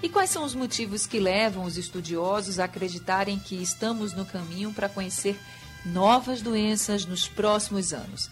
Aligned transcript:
E 0.05 0.09
quais 0.09 0.29
são 0.29 0.43
os 0.43 0.53
motivos 0.53 1.07
que 1.07 1.19
levam 1.19 1.63
os 1.63 1.79
estudiosos 1.79 2.59
a 2.59 2.65
acreditarem 2.65 3.39
que 3.39 3.55
estamos 3.55 4.13
no 4.13 4.23
caminho 4.23 4.71
para 4.71 4.87
conhecer 4.87 5.35
novas 5.83 6.43
doenças 6.43 7.07
nos 7.07 7.27
próximos 7.27 7.91
anos? 7.91 8.29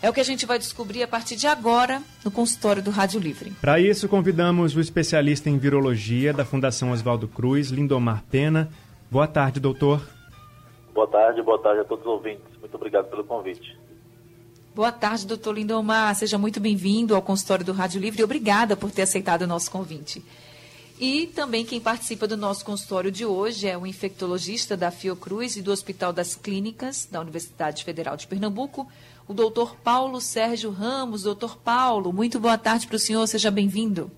É 0.00 0.08
o 0.08 0.12
que 0.12 0.20
a 0.20 0.24
gente 0.24 0.46
vai 0.46 0.60
descobrir 0.60 1.02
a 1.02 1.08
partir 1.08 1.34
de 1.34 1.48
agora 1.48 2.00
no 2.24 2.30
consultório 2.30 2.80
do 2.80 2.92
Rádio 2.92 3.18
Livre. 3.18 3.50
Para 3.60 3.80
isso, 3.80 4.08
convidamos 4.08 4.76
o 4.76 4.80
especialista 4.80 5.50
em 5.50 5.58
virologia 5.58 6.32
da 6.32 6.44
Fundação 6.44 6.92
Oswaldo 6.92 7.26
Cruz, 7.26 7.70
Lindomar 7.70 8.22
Pena. 8.30 8.70
Boa 9.10 9.26
tarde, 9.26 9.58
doutor. 9.58 10.00
Boa 10.94 11.08
tarde, 11.08 11.42
boa 11.42 11.60
tarde 11.60 11.80
a 11.80 11.84
todos 11.84 12.06
os 12.06 12.12
ouvintes. 12.12 12.46
Muito 12.60 12.76
obrigado 12.76 13.10
pelo 13.10 13.24
convite. 13.24 13.76
Boa 14.72 14.92
tarde, 14.92 15.26
doutor 15.26 15.56
Lindomar. 15.56 16.14
Seja 16.14 16.38
muito 16.38 16.60
bem-vindo 16.60 17.16
ao 17.16 17.22
consultório 17.22 17.64
do 17.64 17.72
Rádio 17.72 18.00
Livre 18.00 18.20
e 18.20 18.24
obrigada 18.24 18.76
por 18.76 18.92
ter 18.92 19.02
aceitado 19.02 19.42
o 19.42 19.48
nosso 19.48 19.68
convite. 19.68 20.22
E 21.00 21.28
também 21.28 21.64
quem 21.64 21.80
participa 21.80 22.26
do 22.26 22.36
nosso 22.36 22.64
consultório 22.64 23.12
de 23.12 23.24
hoje 23.24 23.68
é 23.68 23.78
o 23.78 23.86
infectologista 23.86 24.76
da 24.76 24.90
Fiocruz 24.90 25.54
e 25.54 25.62
do 25.62 25.70
Hospital 25.70 26.12
das 26.12 26.34
Clínicas 26.34 27.06
da 27.06 27.20
Universidade 27.20 27.84
Federal 27.84 28.16
de 28.16 28.26
Pernambuco, 28.26 28.88
o 29.28 29.32
doutor 29.32 29.76
Paulo 29.76 30.20
Sérgio 30.20 30.70
Ramos. 30.70 31.22
Doutor 31.22 31.56
Paulo, 31.58 32.12
muito 32.12 32.40
boa 32.40 32.58
tarde 32.58 32.88
para 32.88 32.96
o 32.96 32.98
senhor, 32.98 33.24
seja 33.28 33.48
bem-vindo. 33.48 34.10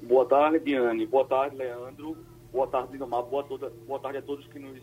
Boa 0.00 0.24
tarde, 0.26 0.60
Diane. 0.60 1.06
Boa 1.06 1.24
tarde, 1.24 1.56
Leandro. 1.56 2.16
Boa 2.52 2.68
tarde, 2.68 2.92
Lindomar. 2.92 3.24
Boa, 3.24 3.42
toda, 3.42 3.72
boa 3.84 3.98
tarde 3.98 4.18
a 4.18 4.22
todos 4.22 4.46
que 4.46 4.60
nos 4.60 4.78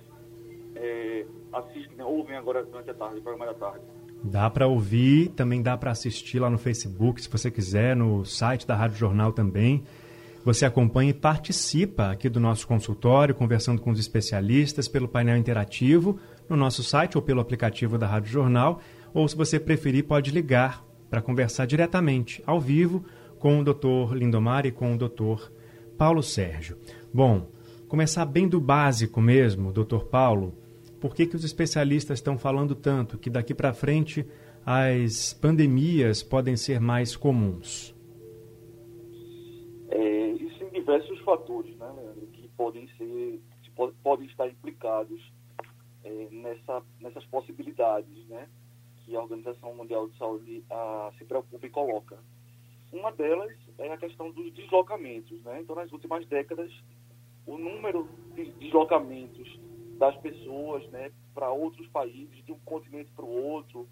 é, 0.76 1.26
assistem, 1.54 1.96
né, 1.96 2.04
ouvem 2.04 2.36
agora 2.36 2.66
durante 2.66 2.90
a 2.90 2.94
tarde, 2.94 3.20
o 3.20 3.22
programa 3.22 3.54
da 3.54 3.58
tarde. 3.58 3.86
Dá 4.24 4.50
para 4.50 4.68
ouvir, 4.68 5.30
também 5.30 5.62
dá 5.62 5.78
para 5.78 5.92
assistir 5.92 6.40
lá 6.40 6.50
no 6.50 6.58
Facebook, 6.58 7.22
se 7.22 7.30
você 7.30 7.50
quiser, 7.50 7.96
no 7.96 8.26
site 8.26 8.68
da 8.68 8.76
Rádio 8.76 8.98
Jornal 8.98 9.32
também. 9.32 9.86
Você 10.44 10.66
acompanha 10.66 11.12
e 11.12 11.14
participa 11.14 12.12
aqui 12.12 12.28
do 12.28 12.40
nosso 12.40 12.68
consultório, 12.68 13.36
conversando 13.36 13.82
com 13.82 13.92
os 13.92 14.00
especialistas 14.00 14.88
pelo 14.88 15.08
painel 15.08 15.38
interativo 15.38 16.20
no 16.50 16.56
nosso 16.56 16.84
site 16.84 17.18
ou 17.18 17.22
pelo 17.22 17.42
aplicativo 17.42 17.98
da 17.98 18.08
Rádio 18.08 18.32
Jornal, 18.32 18.82
ou 19.14 19.28
se 19.28 19.36
você 19.36 19.60
preferir, 19.60 20.06
pode 20.06 20.32
ligar 20.32 20.84
para 21.10 21.22
conversar 21.22 21.66
diretamente, 21.66 22.42
ao 22.46 22.60
vivo, 22.60 23.06
com 23.38 23.60
o 23.60 23.64
Dr. 23.64 24.14
Lindomar 24.16 24.66
e 24.66 24.72
com 24.72 24.96
o 24.96 24.98
Dr. 24.98 25.50
Paulo 25.98 26.24
Sérgio. 26.24 26.78
Bom, 27.14 27.50
começar 27.88 28.26
bem 28.26 28.48
do 28.48 28.60
básico 28.60 29.22
mesmo, 29.22 29.72
Dr. 29.72 30.06
Paulo 30.10 30.58
por 31.02 31.16
que, 31.16 31.26
que 31.26 31.36
os 31.36 31.44
especialistas 31.44 32.20
estão 32.20 32.38
falando 32.38 32.76
tanto 32.76 33.18
que 33.18 33.30
daqui 33.30 33.56
para 33.56 33.74
frente 33.74 34.24
as 34.64 35.34
pandemias 35.34 36.22
podem 36.22 36.56
ser 36.56 36.80
mais 36.80 37.16
comuns? 37.16 37.94
Diversos 40.92 41.22
fatores, 41.22 41.74
né, 41.78 41.90
Leandro, 41.96 42.28
que 42.28 42.50
podem 42.50 42.86
ser, 42.98 43.42
que 43.64 43.72
podem 44.04 44.28
estar 44.28 44.46
implicados 44.46 45.22
é, 46.04 46.28
nessa, 46.30 46.84
nessas 47.00 47.24
possibilidades, 47.28 48.28
né, 48.28 48.50
que 48.98 49.16
a 49.16 49.22
Organização 49.22 49.74
Mundial 49.74 50.10
de 50.10 50.18
Saúde 50.18 50.66
a, 50.70 51.10
se 51.18 51.24
preocupa 51.24 51.66
e 51.66 51.70
coloca. 51.70 52.20
Uma 52.92 53.10
delas 53.10 53.54
é 53.78 53.90
a 53.90 53.98
questão 53.98 54.32
dos 54.32 54.52
deslocamentos, 54.52 55.42
né? 55.44 55.62
Então, 55.62 55.78
nas 55.78 55.90
últimas 55.94 56.26
décadas, 56.28 56.70
o 57.46 57.58
número 57.58 58.10
de 58.36 58.52
deslocamentos 58.60 59.62
das 59.98 60.18
pessoas 60.18 60.86
né, 60.90 61.10
para 61.34 61.50
outros 61.52 61.88
países, 61.88 62.44
de 62.44 62.52
um 62.52 62.60
continente 62.66 63.10
para 63.16 63.24
o 63.24 63.32
outro, 63.32 63.88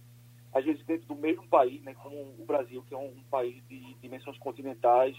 às 0.51 0.65
vezes 0.65 0.85
dentro 0.85 1.07
do 1.07 1.15
mesmo 1.15 1.47
país, 1.47 1.81
né, 1.81 1.93
como 1.93 2.35
o 2.37 2.45
Brasil, 2.45 2.83
que 2.89 2.93
é 2.93 2.97
um 2.97 3.23
país 3.31 3.55
de 3.69 3.93
dimensões 4.01 4.37
continentais, 4.37 5.15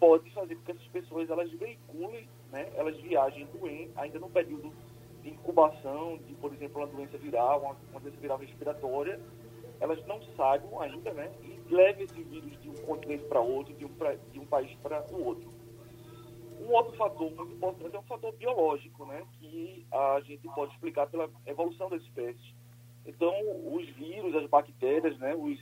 pode 0.00 0.30
fazer 0.30 0.56
com 0.56 0.62
que 0.62 0.70
essas 0.72 0.86
pessoas 0.88 1.28
elas 1.28 1.52
veiculem, 1.52 2.26
né, 2.50 2.72
elas 2.74 2.98
viajem 3.00 3.46
doentes, 3.52 3.96
ainda 3.96 4.18
no 4.18 4.30
período 4.30 4.72
de 5.22 5.28
incubação 5.28 6.18
de, 6.26 6.34
por 6.34 6.52
exemplo, 6.54 6.80
uma 6.80 6.86
doença 6.86 7.18
viral, 7.18 7.60
uma, 7.60 7.76
uma 7.90 8.00
doença 8.00 8.16
viral 8.16 8.38
respiratória, 8.38 9.20
elas 9.78 10.04
não 10.06 10.20
saibam 10.36 10.80
ainda, 10.80 11.12
né, 11.12 11.30
e 11.42 11.72
levem 11.72 12.04
esse 12.04 12.22
vírus 12.22 12.58
de 12.62 12.70
um 12.70 12.74
continente 12.86 13.24
para 13.24 13.40
outro, 13.40 13.74
de 13.74 13.84
um, 13.84 13.88
pra, 13.90 14.14
de 14.14 14.40
um 14.40 14.46
país 14.46 14.74
para 14.82 15.04
o 15.12 15.24
outro. 15.24 15.50
Um 16.60 16.72
outro 16.72 16.96
fator 16.96 17.30
muito 17.30 17.52
importante 17.54 17.96
é 17.96 17.98
o 17.98 18.02
fator 18.02 18.32
biológico, 18.32 19.04
né, 19.04 19.22
que 19.38 19.86
a 19.92 20.20
gente 20.20 20.48
pode 20.54 20.72
explicar 20.72 21.06
pela 21.08 21.30
evolução 21.46 21.90
das 21.90 22.02
espécies. 22.02 22.54
Então, 23.06 23.34
os 23.74 23.86
vírus, 23.90 24.34
as 24.34 24.48
bactérias, 24.48 25.18
né, 25.18 25.34
os, 25.34 25.58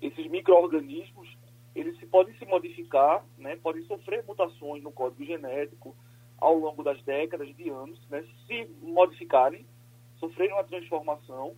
esses 0.00 0.26
micro-organismos, 0.28 1.39
eles 1.74 1.96
podem 2.10 2.34
se 2.36 2.44
modificar, 2.46 3.24
né, 3.38 3.56
podem 3.56 3.82
sofrer 3.84 4.24
mutações 4.24 4.82
no 4.82 4.90
código 4.90 5.24
genético 5.24 5.94
ao 6.38 6.54
longo 6.54 6.82
das 6.82 7.00
décadas 7.02 7.54
de 7.56 7.68
anos, 7.68 8.00
né, 8.08 8.24
se 8.46 8.68
modificarem, 8.82 9.64
sofrerem 10.18 10.54
uma 10.54 10.64
transformação 10.64 11.54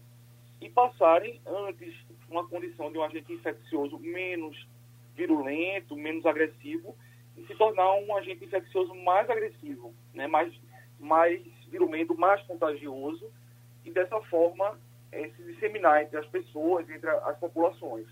e 0.60 0.68
passarem 0.68 1.40
antes 1.46 1.94
uma 2.28 2.46
condição 2.46 2.90
de 2.90 2.98
um 2.98 3.02
agente 3.02 3.32
infeccioso 3.32 3.98
menos 3.98 4.66
virulento, 5.14 5.96
menos 5.96 6.24
agressivo, 6.24 6.96
e 7.36 7.46
se 7.46 7.54
tornar 7.54 7.94
um 7.94 8.16
agente 8.16 8.44
infeccioso 8.44 8.94
mais 8.94 9.28
agressivo, 9.28 9.94
né, 10.14 10.26
mais, 10.26 10.52
mais 10.98 11.42
virulento, 11.68 12.16
mais 12.16 12.42
contagioso, 12.42 13.30
e 13.84 13.90
dessa 13.90 14.20
forma 14.22 14.78
é, 15.10 15.28
se 15.28 15.42
disseminar 15.42 16.02
entre 16.02 16.18
as 16.18 16.26
pessoas, 16.26 16.88
entre 16.88 17.08
as 17.08 17.38
populações. 17.38 18.06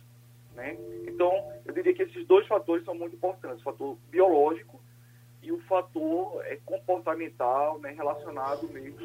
Né? 0.54 0.76
Então, 1.06 1.32
eu 1.64 1.72
diria 1.72 1.94
que 1.94 2.02
esses 2.02 2.26
dois 2.26 2.46
fatores 2.46 2.84
são 2.84 2.94
muito 2.94 3.16
importantes, 3.16 3.60
o 3.60 3.64
fator 3.64 3.96
biológico 4.10 4.80
e 5.42 5.52
o 5.52 5.58
fator 5.62 6.44
é, 6.44 6.56
comportamental, 6.64 7.78
né, 7.78 7.92
relacionado 7.92 8.68
mesmo 8.68 8.98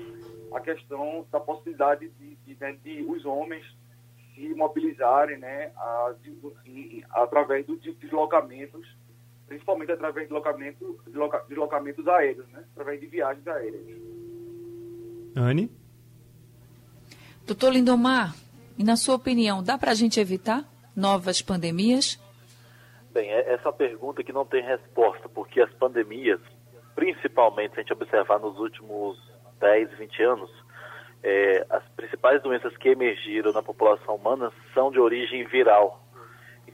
à 0.53 0.59
questão 0.59 1.25
da 1.31 1.39
possibilidade 1.39 2.09
de, 2.09 2.35
de, 2.35 2.57
né, 2.59 2.77
de 2.83 3.03
os 3.03 3.25
homens 3.25 3.65
se 4.33 4.53
mobilizarem 4.53 5.37
né, 5.37 5.71
a, 5.77 6.13
de, 6.21 7.05
através 7.11 7.65
dos 7.65 7.79
deslocamentos 7.81 8.85
principalmente 9.47 9.91
através 9.91 10.27
de 10.27 10.33
deslocamento, 10.33 10.99
deslocamentos 11.47 12.07
aéreos, 12.07 12.47
né? 12.49 12.63
através 12.71 12.99
de 12.99 13.07
viagens 13.07 13.47
aéreas. 13.47 13.83
Anne? 15.35 15.71
Doutor 17.45 17.71
Lindomar, 17.71 18.35
e 18.77 18.83
na 18.83 18.95
sua 18.95 19.15
opinião, 19.15 19.61
dá 19.61 19.77
para 19.77 19.91
a 19.91 19.95
gente 19.95 20.19
evitar 20.19 20.65
novas 20.95 21.41
pandemias? 21.41 22.19
Bem, 23.11 23.29
é, 23.29 23.53
essa 23.53 23.71
pergunta 23.71 24.23
que 24.23 24.33
não 24.33 24.45
tem 24.45 24.63
resposta, 24.63 25.27
porque 25.29 25.61
as 25.61 25.71
pandemias, 25.73 26.39
principalmente 26.95 27.73
se 27.73 27.79
a 27.79 27.83
gente 27.83 27.93
observar 27.93 28.39
nos 28.39 28.57
últimos 28.57 29.17
10, 29.59 29.97
20 29.97 30.23
anos, 30.23 30.49
é, 31.23 31.65
as 31.69 31.83
principais 31.95 32.41
doenças 32.41 32.75
que 32.77 32.89
emergiram 32.89 33.51
na 33.51 33.63
população 33.63 34.15
humana 34.15 34.51
são 34.73 34.91
de 34.91 34.99
origem 34.99 35.45
viral, 35.45 36.05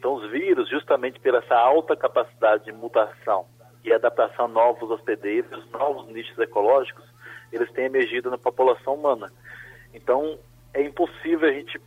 então, 0.01 0.15
os 0.15 0.31
vírus, 0.31 0.67
justamente 0.67 1.19
pela 1.19 1.37
essa 1.37 1.55
alta 1.55 1.95
capacidade 1.95 2.65
de 2.65 2.71
mutação 2.71 3.45
e 3.83 3.93
adaptação 3.93 4.45
a 4.45 4.47
novos 4.47 4.89
hospedeiros, 4.89 5.63
novos 5.69 6.07
nichos 6.07 6.35
ecológicos, 6.39 7.05
eles 7.53 7.71
têm 7.71 7.85
emergido 7.85 8.31
na 8.31 8.37
população 8.39 8.95
humana. 8.95 9.31
Então, 9.93 10.39
é 10.73 10.81
impossível 10.81 11.47
a 11.47 11.51
gente 11.51 11.79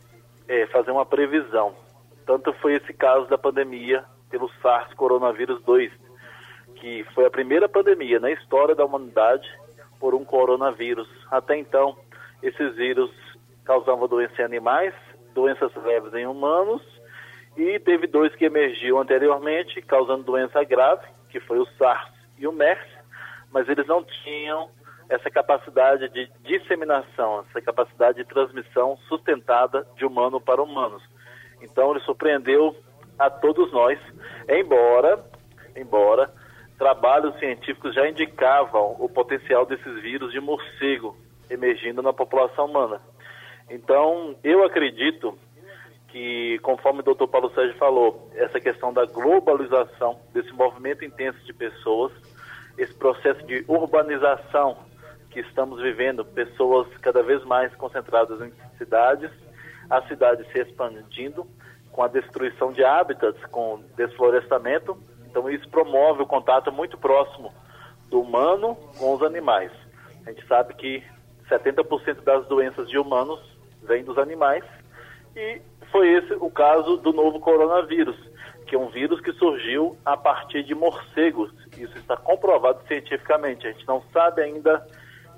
é, 0.47 0.65
fazer 0.67 0.91
uma 0.91 1.05
previsão. 1.05 1.75
Tanto 2.25 2.53
foi 2.53 2.73
esse 2.73 2.93
caso 2.93 3.27
da 3.27 3.37
pandemia 3.37 4.03
pelo 4.29 4.49
SARS 4.61 4.93
coronavírus 4.95 5.61
2, 5.63 5.91
que 6.75 7.03
foi 7.13 7.25
a 7.25 7.31
primeira 7.31 7.69
pandemia 7.69 8.19
na 8.19 8.31
história 8.31 8.75
da 8.75 8.85
humanidade 8.85 9.47
por 9.99 10.15
um 10.15 10.25
coronavírus. 10.25 11.07
Até 11.31 11.57
então, 11.57 11.95
esses 12.41 12.75
vírus 12.75 13.11
causava 13.63 14.07
doença 14.07 14.41
em 14.41 14.45
animais, 14.45 14.93
doenças 15.33 15.71
leves 15.75 16.13
em 16.13 16.25
humanos, 16.25 16.81
e 17.55 17.79
teve 17.79 18.07
dois 18.07 18.35
que 18.35 18.45
emergiu 18.45 18.99
anteriormente, 18.99 19.81
causando 19.81 20.23
doença 20.23 20.63
grave, 20.63 21.05
que 21.29 21.39
foi 21.39 21.59
o 21.59 21.67
SARS 21.77 22.11
e 22.37 22.47
o 22.47 22.51
MERS, 22.51 22.85
mas 23.51 23.69
eles 23.69 23.87
não 23.87 24.03
tinham 24.03 24.69
essa 25.09 25.29
capacidade 25.29 26.09
de 26.09 26.29
disseminação, 26.43 27.45
essa 27.47 27.61
capacidade 27.61 28.17
de 28.17 28.25
transmissão 28.25 28.97
sustentada 29.07 29.87
de 29.95 30.05
humano 30.05 30.41
para 30.41 30.61
humanos. 30.61 31.03
Então 31.65 31.91
ele 31.91 31.99
surpreendeu 32.01 32.75
a 33.17 33.29
todos 33.29 33.71
nós, 33.71 33.99
embora, 34.47 35.25
embora 35.75 36.31
trabalhos 36.77 37.37
científicos 37.39 37.95
já 37.95 38.07
indicavam 38.07 38.95
o 38.99 39.09
potencial 39.09 39.65
desses 39.65 40.01
vírus 40.01 40.31
de 40.31 40.39
morcego 40.39 41.17
emergindo 41.49 42.01
na 42.01 42.13
população 42.13 42.65
humana. 42.65 43.01
Então, 43.69 44.35
eu 44.43 44.63
acredito 44.63 45.37
que, 46.09 46.59
conforme 46.59 46.99
o 46.99 47.03
doutor 47.03 47.27
Paulo 47.27 47.51
Sérgio 47.53 47.75
falou, 47.77 48.29
essa 48.35 48.59
questão 48.59 48.93
da 48.93 49.05
globalização, 49.05 50.19
desse 50.33 50.51
movimento 50.53 51.03
intenso 51.03 51.43
de 51.45 51.53
pessoas, 51.53 52.11
esse 52.77 52.93
processo 52.93 53.45
de 53.45 53.63
urbanização 53.67 54.77
que 55.31 55.39
estamos 55.39 55.81
vivendo, 55.81 56.23
pessoas 56.23 56.87
cada 56.97 57.23
vez 57.23 57.43
mais 57.43 57.73
concentradas 57.75 58.39
em 58.41 58.51
cidades, 58.77 59.31
a 59.89 60.01
cidade 60.07 60.45
se 60.51 60.59
expandindo, 60.59 61.47
com 61.91 62.03
a 62.03 62.07
destruição 62.07 62.71
de 62.71 62.83
hábitats, 62.83 63.43
com 63.45 63.81
desflorestamento. 63.95 64.97
Então, 65.29 65.49
isso 65.49 65.67
promove 65.69 66.23
o 66.23 66.27
contato 66.27 66.71
muito 66.71 66.97
próximo 66.97 67.53
do 68.09 68.21
humano 68.21 68.77
com 68.97 69.13
os 69.13 69.21
animais. 69.23 69.71
A 70.25 70.31
gente 70.31 70.45
sabe 70.47 70.73
que 70.73 71.03
70% 71.49 72.21
das 72.23 72.45
doenças 72.47 72.89
de 72.89 72.97
humanos 72.97 73.39
vêm 73.83 74.03
dos 74.03 74.17
animais 74.17 74.63
e 75.35 75.61
foi 75.91 76.09
esse 76.09 76.33
o 76.33 76.49
caso 76.49 76.97
do 76.97 77.13
novo 77.13 77.39
coronavírus, 77.39 78.17
que 78.67 78.75
é 78.75 78.79
um 78.79 78.89
vírus 78.89 79.21
que 79.21 79.31
surgiu 79.33 79.97
a 80.03 80.17
partir 80.17 80.63
de 80.63 80.73
morcegos. 80.73 81.51
Isso 81.77 81.97
está 81.97 82.17
comprovado 82.17 82.79
cientificamente. 82.87 83.67
A 83.67 83.71
gente 83.71 83.87
não 83.87 84.01
sabe 84.11 84.41
ainda 84.41 84.85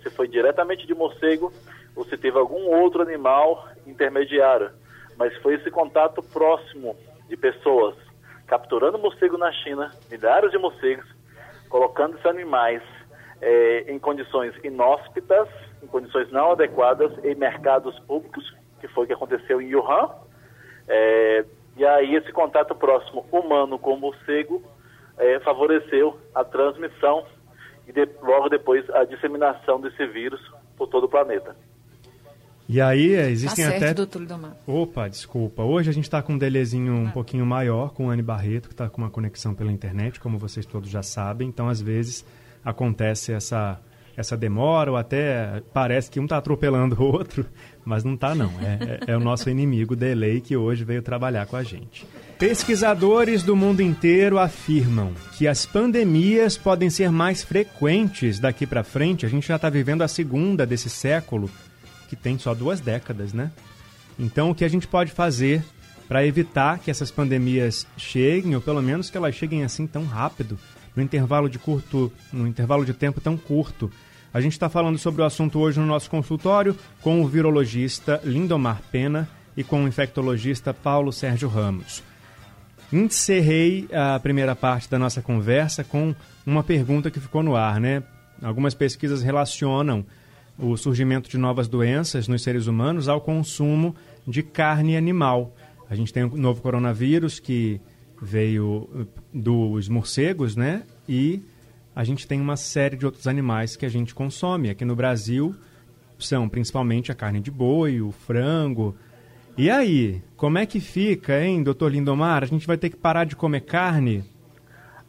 se 0.01 0.09
foi 0.09 0.27
diretamente 0.27 0.87
de 0.87 0.95
morcego 0.95 1.51
ou 1.95 2.05
se 2.05 2.17
teve 2.17 2.37
algum 2.37 2.67
outro 2.75 3.01
animal 3.01 3.67
intermediário, 3.89 4.71
mas 5.17 5.35
foi 5.37 5.55
esse 5.55 5.71
contato 5.71 6.21
próximo 6.21 6.95
de 7.27 7.35
pessoas 7.35 7.95
capturando 8.45 8.97
morcego 8.97 9.37
na 9.37 9.51
China, 9.51 9.91
milhares 10.09 10.51
de 10.51 10.57
morcegos, 10.57 11.05
colocando 11.69 12.13
esses 12.13 12.25
animais 12.25 12.81
é, 13.41 13.85
em 13.91 13.99
condições 13.99 14.53
inóspitas, 14.63 15.47
em 15.83 15.87
condições 15.87 16.31
não 16.31 16.51
adequadas 16.51 17.11
em 17.23 17.35
mercados 17.35 17.99
públicos, 18.01 18.55
que 18.79 18.87
foi 18.87 19.03
o 19.03 19.07
que 19.07 19.13
aconteceu 19.13 19.61
em 19.61 19.75
Wuhan. 19.75 20.09
É, 20.87 21.45
e 21.75 21.85
aí 21.85 22.15
esse 22.15 22.31
contato 22.31 22.73
próximo 22.73 23.25
humano 23.31 23.77
com 23.77 23.97
morcego 23.97 24.63
é, 25.17 25.39
favoreceu 25.41 26.17
a 26.33 26.43
transmissão 26.43 27.25
e 27.87 27.91
de, 27.91 28.07
logo 28.21 28.49
depois 28.49 28.89
a 28.91 29.03
disseminação 29.03 29.79
desse 29.79 30.05
vírus 30.07 30.41
por 30.77 30.87
todo 30.87 31.05
o 31.05 31.09
planeta. 31.09 31.55
E 32.69 32.81
aí 32.81 33.15
existem 33.15 33.63
tá 33.63 33.71
certo, 33.71 33.83
até. 33.83 33.93
doutor 33.93 34.19
Lidomar. 34.19 34.57
Opa, 34.67 35.07
desculpa. 35.07 35.63
Hoje 35.63 35.89
a 35.89 35.93
gente 35.93 36.03
está 36.03 36.21
com 36.21 36.33
um 36.33 36.37
delezinho 36.37 36.93
um 36.93 37.09
pouquinho 37.09 37.45
maior 37.45 37.93
com 37.93 38.07
o 38.07 38.09
Anne 38.09 38.21
Barreto, 38.21 38.67
que 38.67 38.73
está 38.73 38.89
com 38.89 39.01
uma 39.01 39.09
conexão 39.09 39.53
pela 39.53 39.71
internet, 39.71 40.19
como 40.19 40.37
vocês 40.37 40.65
todos 40.65 40.89
já 40.89 41.01
sabem. 41.01 41.47
Então, 41.47 41.69
às 41.69 41.81
vezes, 41.81 42.25
acontece 42.65 43.31
essa, 43.31 43.79
essa 44.17 44.35
demora, 44.35 44.91
ou 44.91 44.97
até 44.97 45.63
parece 45.73 46.11
que 46.11 46.19
um 46.19 46.23
está 46.23 46.37
atropelando 46.37 47.01
o 47.01 47.05
outro, 47.05 47.45
mas 47.85 48.03
não 48.03 48.15
está 48.15 48.35
não. 48.35 48.51
É, 48.59 48.99
é, 49.07 49.11
é 49.13 49.17
o 49.17 49.21
nosso 49.21 49.49
inimigo 49.49 49.95
delay 49.95 50.41
que 50.41 50.57
hoje 50.57 50.83
veio 50.83 51.01
trabalhar 51.01 51.45
com 51.45 51.55
a 51.55 51.63
gente. 51.63 52.05
Pesquisadores 52.37 53.43
do 53.43 53.55
mundo 53.55 53.81
inteiro 53.81 54.37
afirmam 54.37 55.13
que 55.37 55.47
as 55.47 55.65
pandemias 55.65 56.57
podem 56.57 56.89
ser 56.89 57.11
mais 57.11 57.43
frequentes 57.43 58.39
daqui 58.39 58.67
para 58.67 58.83
frente. 58.83 59.25
A 59.25 59.29
gente 59.29 59.47
já 59.47 59.55
está 59.55 59.69
vivendo 59.69 60.01
a 60.01 60.07
segunda 60.07 60.65
desse 60.65 60.89
século, 60.89 61.49
que 62.07 62.15
tem 62.15 62.37
só 62.37 62.53
duas 62.53 62.79
décadas, 62.79 63.33
né? 63.33 63.51
Então, 64.19 64.49
o 64.49 64.55
que 64.55 64.65
a 64.65 64.69
gente 64.69 64.87
pode 64.87 65.11
fazer 65.11 65.63
para 66.07 66.25
evitar 66.25 66.79
que 66.79 66.89
essas 66.89 67.11
pandemias 67.11 67.85
cheguem, 67.97 68.55
ou 68.55 68.61
pelo 68.61 68.81
menos 68.81 69.09
que 69.09 69.17
elas 69.17 69.35
cheguem 69.35 69.63
assim 69.63 69.85
tão 69.85 70.05
rápido, 70.05 70.57
no 70.95 71.03
intervalo 71.03 71.49
de 71.49 71.59
curto, 71.59 72.11
no 72.31 72.47
intervalo 72.47 72.85
de 72.85 72.93
tempo 72.93 73.21
tão 73.21 73.37
curto. 73.37 73.91
A 74.33 74.41
gente 74.41 74.53
está 74.53 74.69
falando 74.69 74.97
sobre 74.97 75.21
o 75.21 75.25
assunto 75.25 75.59
hoje 75.59 75.79
no 75.79 75.85
nosso 75.85 76.09
consultório 76.09 76.75
com 77.01 77.21
o 77.21 77.27
virologista 77.27 78.19
Lindomar 78.23 78.81
Pena 78.91 79.29
e 79.55 79.63
com 79.63 79.83
o 79.83 79.87
infectologista 79.87 80.73
Paulo 80.73 81.11
Sérgio 81.11 81.49
Ramos. 81.49 82.03
Encerrei 82.91 83.87
a 83.91 84.19
primeira 84.19 84.55
parte 84.55 84.89
da 84.89 84.97
nossa 84.97 85.21
conversa 85.21 85.83
com 85.83 86.15
uma 86.45 86.63
pergunta 86.63 87.11
que 87.11 87.19
ficou 87.19 87.43
no 87.43 87.55
ar, 87.55 87.79
né? 87.79 88.01
Algumas 88.41 88.73
pesquisas 88.73 89.21
relacionam 89.21 90.05
o 90.59 90.75
surgimento 90.75 91.29
de 91.29 91.37
novas 91.37 91.67
doenças 91.67 92.27
nos 92.27 92.41
seres 92.41 92.67
humanos 92.67 93.07
ao 93.07 93.21
consumo 93.21 93.95
de 94.25 94.41
carne 94.41 94.97
animal. 94.97 95.53
A 95.89 95.95
gente 95.95 96.11
tem 96.11 96.23
o 96.23 96.35
novo 96.35 96.61
coronavírus 96.61 97.39
que 97.39 97.79
veio 98.21 98.89
uh, 98.93 99.07
dos 99.33 99.87
morcegos, 99.87 100.55
né? 100.55 100.83
E 101.07 101.41
a 101.95 102.03
gente 102.03 102.27
tem 102.27 102.41
uma 102.41 102.57
série 102.57 102.97
de 102.97 103.05
outros 103.05 103.27
animais 103.27 103.75
que 103.75 103.85
a 103.85 103.89
gente 103.89 104.13
consome. 104.13 104.69
Aqui 104.69 104.83
no 104.83 104.95
Brasil 104.95 105.55
são 106.19 106.49
principalmente 106.49 107.11
a 107.11 107.15
carne 107.15 107.39
de 107.39 107.51
boi, 107.51 108.01
o 108.01 108.11
frango. 108.11 108.95
E 109.57 109.69
aí, 109.69 110.21
como 110.35 110.57
é 110.57 110.65
que 110.65 110.79
fica, 110.79 111.41
hein, 111.41 111.63
doutor 111.63 111.91
Lindomar? 111.91 112.43
A 112.43 112.47
gente 112.47 112.67
vai 112.67 112.77
ter 112.77 112.89
que 112.89 112.97
parar 112.97 113.23
de 113.23 113.35
comer 113.35 113.61
carne? 113.61 114.23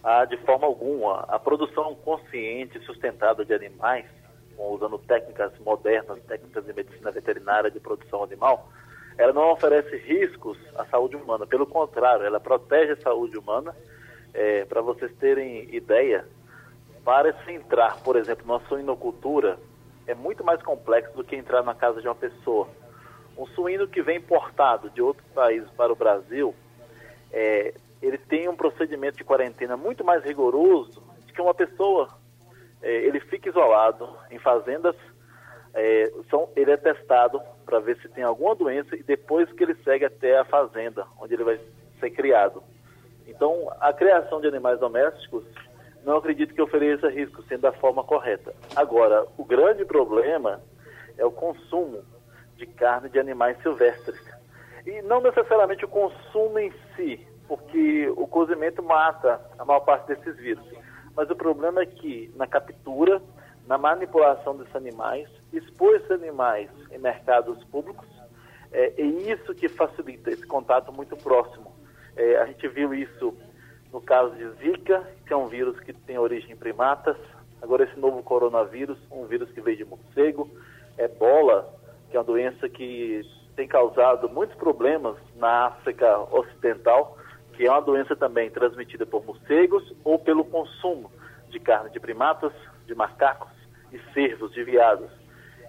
Ah, 0.03 0.25
de 0.25 0.37
forma 0.39 0.67
alguma. 0.67 1.21
A 1.29 1.39
produção 1.39 1.95
consciente 1.97 2.79
e 2.79 2.85
sustentável 2.85 3.45
de 3.45 3.53
animais, 3.53 4.07
usando 4.59 4.99
técnicas 4.99 5.53
modernas, 5.61 6.19
técnicas 6.27 6.65
de 6.65 6.73
medicina 6.73 7.11
veterinária 7.11 7.71
de 7.71 7.79
produção 7.79 8.25
animal, 8.25 8.69
ela 9.17 9.33
não 9.33 9.51
oferece 9.51 9.97
riscos 9.97 10.59
à 10.77 10.85
saúde 10.87 11.17
humana. 11.17 11.47
Pelo 11.47 11.67
contrário, 11.67 12.25
ela 12.25 12.41
protege 12.41 12.93
a 12.93 13.01
saúde 13.01 13.37
humana. 13.37 13.75
É, 14.35 14.65
Para 14.65 14.81
vocês 14.81 15.13
terem 15.19 15.75
ideia, 15.75 16.25
para 17.05 17.33
se 17.45 17.53
entrar, 17.53 18.01
por 18.03 18.17
exemplo, 18.17 18.47
na 18.47 18.61
suinocultura, 18.69 19.59
é 20.07 20.15
muito 20.15 20.45
mais 20.45 20.63
complexo 20.63 21.17
do 21.17 21.25
que 21.25 21.37
entrar 21.37 21.63
na 21.63 21.75
casa 21.75 22.01
de 22.01 22.09
uma 22.09 22.15
pessoa. 22.15 22.69
Um 23.37 23.47
suíno 23.47 23.87
que 23.87 24.03
vem 24.03 24.19
importado 24.19 24.91
de 24.91 25.01
outro 25.01 25.25
país 25.35 25.65
para 25.77 25.93
o 25.93 25.97
Brasil, 25.97 26.55
é, 27.33 27.75
ele 28.01 28.19
tem 28.19 28.49
um 28.49 28.57
procedimento 28.57 29.19
de 29.19 29.25
quarentena 29.25 29.77
muito 29.77 30.05
mais 30.05 30.25
rigoroso 30.25 31.03
do 31.27 31.33
que 31.33 31.41
uma 31.41 31.55
pessoa. 31.55 32.09
É, 32.83 32.91
ele 32.91 33.21
fica 33.21 33.49
isolado 33.49 34.09
em 34.31 34.39
fazendas 34.39 34.95
é, 35.75 36.11
são, 36.31 36.49
ele 36.57 36.71
é 36.71 36.77
testado 36.77 37.41
para 37.65 37.79
ver 37.79 37.97
se 37.99 38.09
tem 38.09 38.25
alguma 38.25 38.55
doença 38.55 38.97
e 38.97 39.03
depois 39.03 39.51
que 39.53 39.63
ele 39.63 39.75
segue 39.85 40.05
até 40.05 40.39
a 40.39 40.45
fazenda, 40.45 41.07
onde 41.21 41.35
ele 41.35 41.45
vai 41.45 41.61
ser 42.01 42.11
criado. 42.11 42.63
Então, 43.27 43.71
a 43.79 43.93
criação 43.93 44.41
de 44.41 44.49
animais 44.49 44.81
domésticos, 44.81 45.45
não 46.05 46.17
acredito 46.17 46.55
que 46.55 46.63
ofereça 46.63 47.09
risco, 47.09 47.43
sendo 47.45 47.61
da 47.61 47.73
forma 47.73 48.03
correta. 48.03 48.55
Agora, 48.75 49.27
o 49.37 49.45
grande 49.45 49.85
problema 49.85 50.61
é 51.17 51.25
o 51.25 51.31
consumo 51.31 52.03
de 52.57 52.67
carne 52.67 53.09
de 53.09 53.19
animais 53.19 53.61
silvestres. 53.63 54.19
E 54.87 55.03
não 55.03 55.21
necessariamente 55.21 55.85
o 55.85 55.89
consumo 55.89 56.59
em 56.59 56.73
si, 56.97 57.25
porque 57.47 58.09
o 58.17 58.27
cozimento 58.27 58.83
mata 58.83 59.41
a 59.59 59.65
maior 59.65 59.81
parte 59.81 60.09
desses 60.09 60.37
vírus. 60.39 60.65
Mas 61.19 61.29
o 61.31 61.35
problema 61.35 61.83
é 61.83 61.87
que 61.87 62.33
na 62.37 62.47
captura 62.47 63.21
na 63.67 63.77
manipulação 63.77 64.57
desses 64.57 64.77
animais, 64.77 65.29
expor 65.53 65.97
esses 65.97 66.13
animais 66.13 66.71
em 66.93 66.99
mercados 66.99 67.63
públicos, 67.65 68.07
é, 68.71 68.95
é 68.97 69.03
isso 69.05 69.53
que 69.53 69.69
facilita 69.69 70.31
esse 70.31 70.47
contato 70.47 70.93
muito 70.93 71.17
próximo. 71.17 71.75
É, 72.17 72.37
a 72.37 72.47
gente 72.47 72.69
viu 72.69 72.95
isso 72.95 73.37
no 73.93 74.01
caso 74.01 74.33
de 74.37 74.49
Zika, 74.61 75.05
que 75.27 75.33
é 75.33 75.37
um 75.37 75.49
vírus 75.49 75.81
que 75.81 75.93
tem 75.93 76.17
origem 76.17 76.53
em 76.53 76.57
primatas, 76.57 77.17
agora 77.61 77.83
esse 77.83 77.99
novo 77.99 78.23
coronavírus, 78.23 78.97
um 79.11 79.27
vírus 79.27 79.51
que 79.51 79.61
veio 79.61 79.77
de 79.77 79.85
morcego, 79.85 80.49
Ebola, 80.97 81.69
que 82.11 82.17
é 82.17 82.21
uma 82.21 82.25
doença 82.25 82.69
que 82.69 83.23
tem 83.57 83.67
causado 83.67 84.29
muitos 84.29 84.57
problemas 84.57 85.17
na 85.35 85.67
África 85.67 86.17
Ocidental, 86.33 87.18
que 87.59 87.67
é 87.67 87.71
uma 87.73 87.83
doença 87.83 88.15
também 88.15 88.49
transmitida 88.49 89.05
por 89.05 89.27
morcegos 89.27 89.93
ou 90.05 90.17
pelo 90.17 90.45
consumo 90.45 91.11
de 91.49 91.59
carne 91.59 91.91
de 91.91 91.99
primatas, 91.99 92.53
de 92.87 92.95
macacos, 92.95 93.51
de 93.91 94.01
cervos, 94.13 94.53
de 94.53 94.63
viados. 94.63 95.11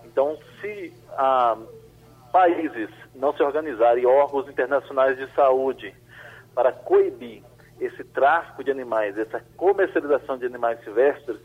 Então, 0.06 0.38
se 0.62 0.94
ah, 1.18 1.58
países 2.32 2.92
não 3.16 3.34
se 3.34 3.42
organizarem, 3.42 4.06
órgãos 4.06 4.48
internacionais 4.48 5.18
de 5.18 5.26
saúde, 5.34 5.96
para 6.54 6.72
coibir 6.72 7.42
esse 7.82 8.04
tráfico 8.04 8.64
de 8.64 8.70
animais, 8.70 9.18
essa 9.18 9.44
comercialização 9.58 10.38
de 10.38 10.46
animais 10.46 10.80
silvestres, 10.84 11.40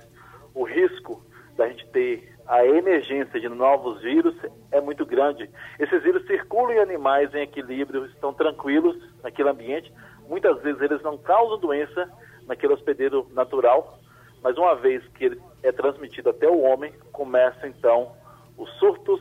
o 0.55 0.65
risco 0.65 1.25
da 1.57 1.67
gente 1.69 1.87
ter 1.87 2.35
a 2.47 2.67
emergência 2.67 3.41
de 3.41 3.49
novos 3.49 4.03
vírus 4.03 4.35
é 4.71 4.79
muito 4.79 5.07
grande. 5.07 5.49
Esses 5.79 6.03
vírus 6.03 6.27
circulam 6.27 6.73
em 6.73 6.81
animais 6.81 7.35
em 7.35 7.41
equilíbrio, 7.41 8.05
estão 8.05 8.35
tranquilos 8.35 8.95
naquele 9.23 9.49
ambiente. 9.49 9.91
Muitas 10.29 10.61
vezes 10.63 10.81
eles 10.81 11.03
não 11.03 11.19
causam 11.19 11.59
doença 11.59 12.09
naquele 12.47 12.75
hospedeiro 12.75 13.27
natural, 13.33 13.99
mas 14.43 14.57
uma 14.57 14.75
vez 14.75 15.03
que 15.15 15.25
ele 15.25 15.41
é 15.63 15.73
transmitido 15.73 16.31
até 16.31 16.49
o 16.49 16.61
homem, 16.61 16.93
começam 17.13 17.69
então 17.69 18.13
os 18.57 18.71
surtos 18.79 19.21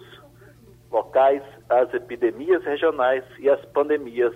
locais, 0.91 1.41
as 1.69 1.93
epidemias 1.93 2.63
regionais 2.63 3.23
e 3.39 3.49
as 3.49 3.63
pandemias 3.65 4.33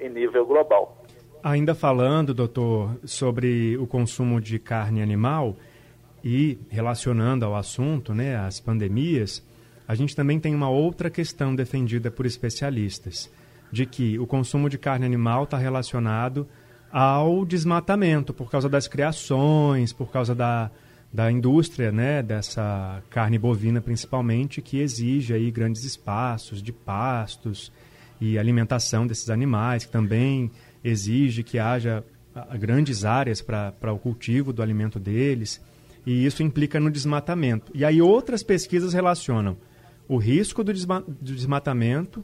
em 0.00 0.08
nível 0.08 0.44
global. 0.44 1.04
Ainda 1.42 1.74
falando, 1.74 2.34
doutor, 2.34 2.96
sobre 3.04 3.76
o 3.78 3.86
consumo 3.86 4.40
de 4.40 4.58
carne 4.58 5.02
animal, 5.02 5.54
e 6.24 6.58
relacionando 6.70 7.44
ao 7.44 7.54
assunto, 7.54 8.14
né, 8.14 8.36
as 8.36 8.58
pandemias, 8.58 9.46
a 9.86 9.94
gente 9.94 10.16
também 10.16 10.40
tem 10.40 10.54
uma 10.54 10.70
outra 10.70 11.10
questão 11.10 11.54
defendida 11.54 12.10
por 12.10 12.24
especialistas, 12.24 13.30
de 13.70 13.86
que 13.86 14.18
o 14.18 14.26
consumo 14.26 14.68
de 14.68 14.78
carne 14.78 15.04
animal 15.04 15.44
está 15.44 15.58
relacionado 15.58 16.46
ao 16.92 17.44
desmatamento, 17.44 18.32
por 18.32 18.50
causa 18.50 18.68
das 18.68 18.86
criações, 18.86 19.92
por 19.92 20.10
causa 20.12 20.34
da, 20.34 20.70
da 21.12 21.30
indústria 21.30 21.90
né, 21.90 22.22
dessa 22.22 23.02
carne 23.10 23.38
bovina 23.38 23.80
principalmente, 23.80 24.62
que 24.62 24.78
exige 24.78 25.34
aí 25.34 25.50
grandes 25.50 25.84
espaços 25.84 26.62
de 26.62 26.72
pastos 26.72 27.72
e 28.20 28.38
alimentação 28.38 29.06
desses 29.06 29.28
animais, 29.28 29.84
que 29.84 29.92
também 29.92 30.50
exige 30.84 31.42
que 31.42 31.58
haja 31.58 32.04
ah, 32.34 32.56
grandes 32.56 33.04
áreas 33.04 33.42
para 33.42 33.92
o 33.92 33.98
cultivo 33.98 34.52
do 34.52 34.62
alimento 34.62 35.00
deles 35.00 35.60
e 36.06 36.26
isso 36.26 36.42
implica 36.42 36.78
no 36.78 36.90
desmatamento. 36.90 37.72
E 37.74 37.84
aí 37.84 38.02
outras 38.02 38.42
pesquisas 38.42 38.92
relacionam 38.92 39.56
o 40.06 40.16
risco 40.16 40.62
do, 40.62 40.72
desma 40.72 41.00
do 41.00 41.34
desmatamento 41.34 42.22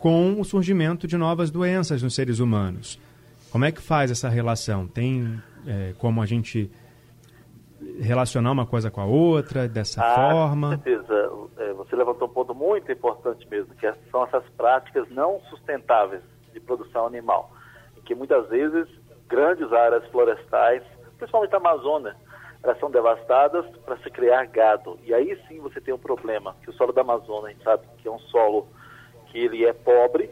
com 0.00 0.40
o 0.40 0.44
surgimento 0.44 1.06
de 1.06 1.16
novas 1.16 1.50
doenças 1.50 2.02
nos 2.02 2.14
seres 2.14 2.40
humanos. 2.40 2.98
Como 3.52 3.66
é 3.66 3.70
que 3.70 3.82
faz 3.82 4.10
essa 4.10 4.28
relação? 4.28 4.88
Tem 4.88 5.40
é, 5.66 5.92
como 5.98 6.22
a 6.22 6.26
gente 6.26 6.70
relacionar 8.00 8.50
uma 8.50 8.64
coisa 8.64 8.90
com 8.90 9.00
a 9.00 9.04
outra 9.04 9.68
dessa 9.68 10.00
ah, 10.02 10.14
forma? 10.14 10.78
Com 10.78 10.82
certeza. 10.82 11.30
É, 11.58 11.72
você 11.74 11.94
levantou 11.94 12.28
um 12.28 12.32
ponto 12.32 12.54
muito 12.54 12.90
importante 12.90 13.46
mesmo, 13.50 13.74
que 13.74 13.92
são 14.10 14.24
essas 14.24 14.42
práticas 14.56 15.06
não 15.10 15.38
sustentáveis 15.50 16.22
de 16.52 16.60
produção 16.60 17.06
animal, 17.06 17.52
em 17.96 18.00
que 18.00 18.14
muitas 18.14 18.48
vezes 18.48 18.88
grandes 19.28 19.70
áreas 19.70 20.04
florestais, 20.10 20.82
principalmente 21.18 21.54
a 21.54 21.58
Amazônia, 21.58 22.16
elas 22.62 22.78
são 22.80 22.90
devastadas 22.90 23.66
para 23.84 23.98
se 23.98 24.10
criar 24.10 24.46
gado. 24.46 24.98
E 25.04 25.12
aí 25.12 25.38
sim 25.46 25.60
você 25.60 25.78
tem 25.78 25.92
um 25.92 25.98
problema, 25.98 26.56
que 26.62 26.70
o 26.70 26.72
solo 26.72 26.92
da 26.92 27.02
Amazônia, 27.02 27.48
a 27.48 27.52
gente 27.52 27.62
sabe 27.62 27.86
que 27.98 28.08
é 28.08 28.10
um 28.10 28.18
solo 28.18 28.66
que 29.30 29.38
ele 29.38 29.64
é 29.64 29.72
pobre, 29.72 30.30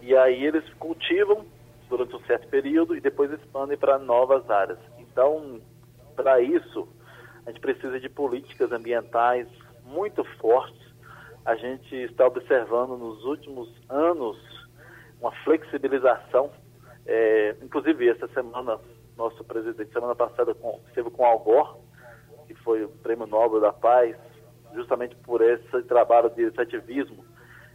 e 0.00 0.14
aí 0.16 0.44
eles 0.44 0.64
cultivam 0.74 1.44
durante 1.88 2.14
um 2.14 2.20
certo 2.26 2.48
período 2.48 2.96
e 2.96 3.00
depois 3.00 3.32
expandem 3.32 3.76
para 3.76 3.98
novas 3.98 4.48
áreas. 4.50 4.78
Então, 4.98 5.60
para 6.14 6.40
isso, 6.40 6.88
a 7.44 7.50
gente 7.50 7.60
precisa 7.60 7.98
de 7.98 8.08
políticas 8.08 8.70
ambientais 8.72 9.48
muito 9.84 10.24
fortes. 10.38 10.86
A 11.44 11.54
gente 11.54 11.94
está 11.94 12.26
observando 12.26 12.96
nos 12.96 13.24
últimos 13.24 13.68
anos 13.88 14.36
uma 15.20 15.32
flexibilização, 15.44 16.50
é, 17.06 17.56
inclusive 17.62 18.08
essa 18.08 18.26
semana 18.28 18.78
nosso 19.16 19.42
presidente, 19.44 19.92
semana 19.92 20.14
passada, 20.14 20.54
com, 20.54 20.78
esteve 20.88 21.08
com 21.10 21.24
Al 21.24 21.38
Gore, 21.38 21.78
que 22.46 22.54
foi 22.56 22.84
o 22.84 22.88
Prêmio 22.88 23.26
Nobel 23.26 23.60
da 23.60 23.72
Paz, 23.72 24.14
justamente 24.74 25.16
por 25.16 25.40
esse 25.40 25.82
trabalho 25.84 26.28
de 26.30 26.52
ativismo 26.60 27.24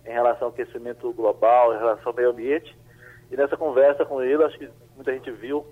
em 0.06 0.12
relação 0.12 0.48
ao 0.48 0.54
aquecimento 0.54 1.12
global, 1.14 1.74
em 1.74 1.78
relação 1.78 2.10
ao 2.10 2.16
meio 2.16 2.32
ambiente. 2.32 2.76
E 3.32 3.38
nessa 3.38 3.56
conversa 3.56 4.06
com 4.06 4.22
ele, 4.22 4.44
acho 4.44 4.58
que 4.58 4.70
muita 4.96 5.14
gente 5.14 5.32
viu, 5.32 5.66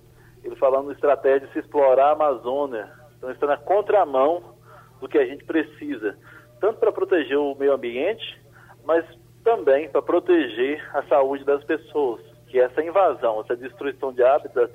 ele 0.44 0.56
falando 0.56 0.92
estratégia 0.92 1.48
de 1.48 1.54
se 1.54 1.60
explorar 1.60 2.08
a 2.08 2.12
Amazônia. 2.12 2.90
Então, 3.18 3.30
está 3.32 3.48
na 3.48 3.58
contramão 3.58 4.56
do 5.02 5.08
que 5.08 5.18
a 5.18 5.26
gente 5.26 5.44
precisa, 5.44 6.18
tanto 6.60 6.80
para 6.80 6.92
proteger 6.92 7.38
o 7.38 7.56
meio 7.56 7.74
ambiente, 7.74 8.40
mas 8.86 9.06
também 9.44 9.90
para 9.90 10.02
proteger 10.02 10.84
a 10.96 11.04
saúde 11.04 11.44
das 11.44 11.64
pessoas, 11.64 12.22
que 12.48 12.60
essa 12.60 12.84
invasão, 12.84 13.42
essa 13.42 13.56
destruição 13.56 14.14
de 14.14 14.24
hábitats 14.24 14.72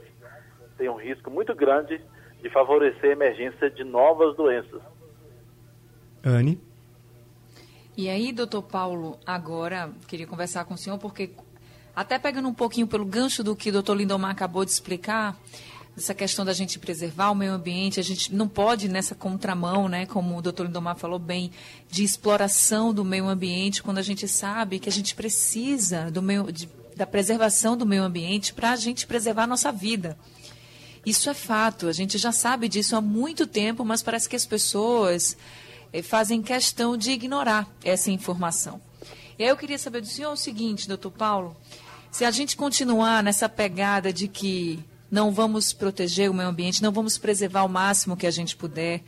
tem 0.77 0.89
um 0.89 0.97
risco 0.97 1.31
muito 1.31 1.55
grande 1.55 2.01
de 2.43 2.51
favorecer 2.51 3.11
a 3.11 3.13
emergência 3.13 3.71
de 3.71 3.85
novas 3.85 4.37
doenças. 4.37 4.83
Anne? 6.25 6.61
E 7.97 8.09
aí, 8.09 8.33
doutor 8.33 8.63
Paulo, 8.63 9.21
agora 9.25 9.93
queria 10.09 10.27
conversar 10.27 10.65
com 10.65 10.75
o 10.75 10.77
senhor, 10.77 10.99
porque 10.99 11.31
até 11.95 12.19
pegando 12.19 12.49
um 12.49 12.55
pouquinho 12.55 12.89
pelo 12.89 13.05
gancho 13.05 13.45
do 13.45 13.55
que 13.55 13.71
o 13.71 13.73
doutor 13.73 13.97
Lindomar 13.97 14.33
acabou 14.33 14.65
de 14.65 14.73
explicar, 14.73 15.41
essa 15.97 16.13
questão 16.13 16.45
da 16.45 16.53
gente 16.53 16.77
preservar 16.77 17.31
o 17.31 17.37
meio 17.37 17.53
ambiente, 17.53 18.01
a 18.01 18.03
gente 18.03 18.35
não 18.35 18.49
pode 18.49 18.89
nessa 18.89 19.15
contramão, 19.15 19.89
né, 19.89 20.07
como 20.07 20.37
o 20.37 20.43
doutor 20.43 20.67
Lindomar 20.67 20.97
falou 20.97 21.21
bem, 21.21 21.53
de 21.89 22.03
exploração 22.03 22.93
do 22.93 23.05
meio 23.05 23.29
ambiente, 23.29 23.81
quando 23.81 23.99
a 23.99 24.03
gente 24.03 24.27
sabe 24.27 24.81
que 24.81 24.89
a 24.89 24.93
gente 24.93 25.15
precisa 25.15 26.11
do 26.11 26.21
meio, 26.21 26.51
de, 26.51 26.69
da 26.97 27.07
preservação 27.07 27.77
do 27.77 27.87
meio 27.87 28.03
ambiente 28.03 28.53
para 28.53 28.73
a 28.73 28.77
gente 28.77 29.07
preservar 29.07 29.45
a 29.45 29.47
nossa 29.47 29.71
vida. 29.71 30.19
Isso 31.07 31.31
é 31.31 31.35
fato, 31.35 31.87
a 31.87 31.93
gente 31.93 32.19
já 32.19 32.33
sabe 32.33 32.69
disso 32.69 32.97
há 32.97 33.01
muito 33.01 33.47
tempo, 33.47 33.85
mas 33.85 34.03
parece 34.03 34.29
que 34.29 34.35
as 34.35 34.47
pessoas 34.47 35.37
fazem 36.03 36.43
questão 36.43 36.97
de 36.97 37.13
ignorar 37.13 37.69
essa 37.85 38.11
informação. 38.11 38.81
E 39.39 39.43
aí 39.43 39.49
eu 39.49 39.57
queria 39.57 39.79
saber 39.79 40.01
do 40.01 40.07
senhor 40.07 40.33
o 40.33 40.37
seguinte, 40.37 40.89
doutor 40.89 41.11
Paulo, 41.11 41.57
se 42.11 42.25
a 42.25 42.31
gente 42.31 42.57
continuar 42.57 43.23
nessa 43.23 43.49
pegada 43.49 44.13
de 44.13 44.29
que 44.29 44.79
não 45.11 45.33
vamos 45.33 45.73
proteger 45.73 46.31
o 46.31 46.35
meio 46.35 46.49
ambiente, 46.49 46.83
não 46.83 46.93
vamos 46.93 47.19
preservar 47.19 47.65
o 47.65 47.69
máximo 47.69 48.17
que 48.17 48.27
a 48.27 48.31
gente 48.31 48.57
puder, 48.57 49.03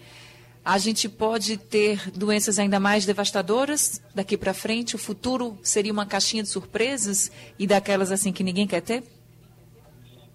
a 0.64 0.78
gente 0.78 1.09
pode 1.09 1.57
ter 1.57 2.11
doenças 2.11 2.59
ainda 2.59 2.81
mais 2.81 3.07
devastadoras 3.07 4.02
daqui 4.12 4.37
para 4.37 4.52
frente? 4.52 4.97
O 4.97 4.99
futuro 4.99 5.57
seria 5.62 5.93
uma 5.93 6.05
caixinha 6.05 6.43
de 6.43 6.49
surpresas 6.49 7.31
e 7.57 7.69
daquelas 7.69 8.11
assim 8.11 8.33
que 8.33 8.43
ninguém 8.43 8.66
quer 8.66 8.83
ter? 8.83 9.05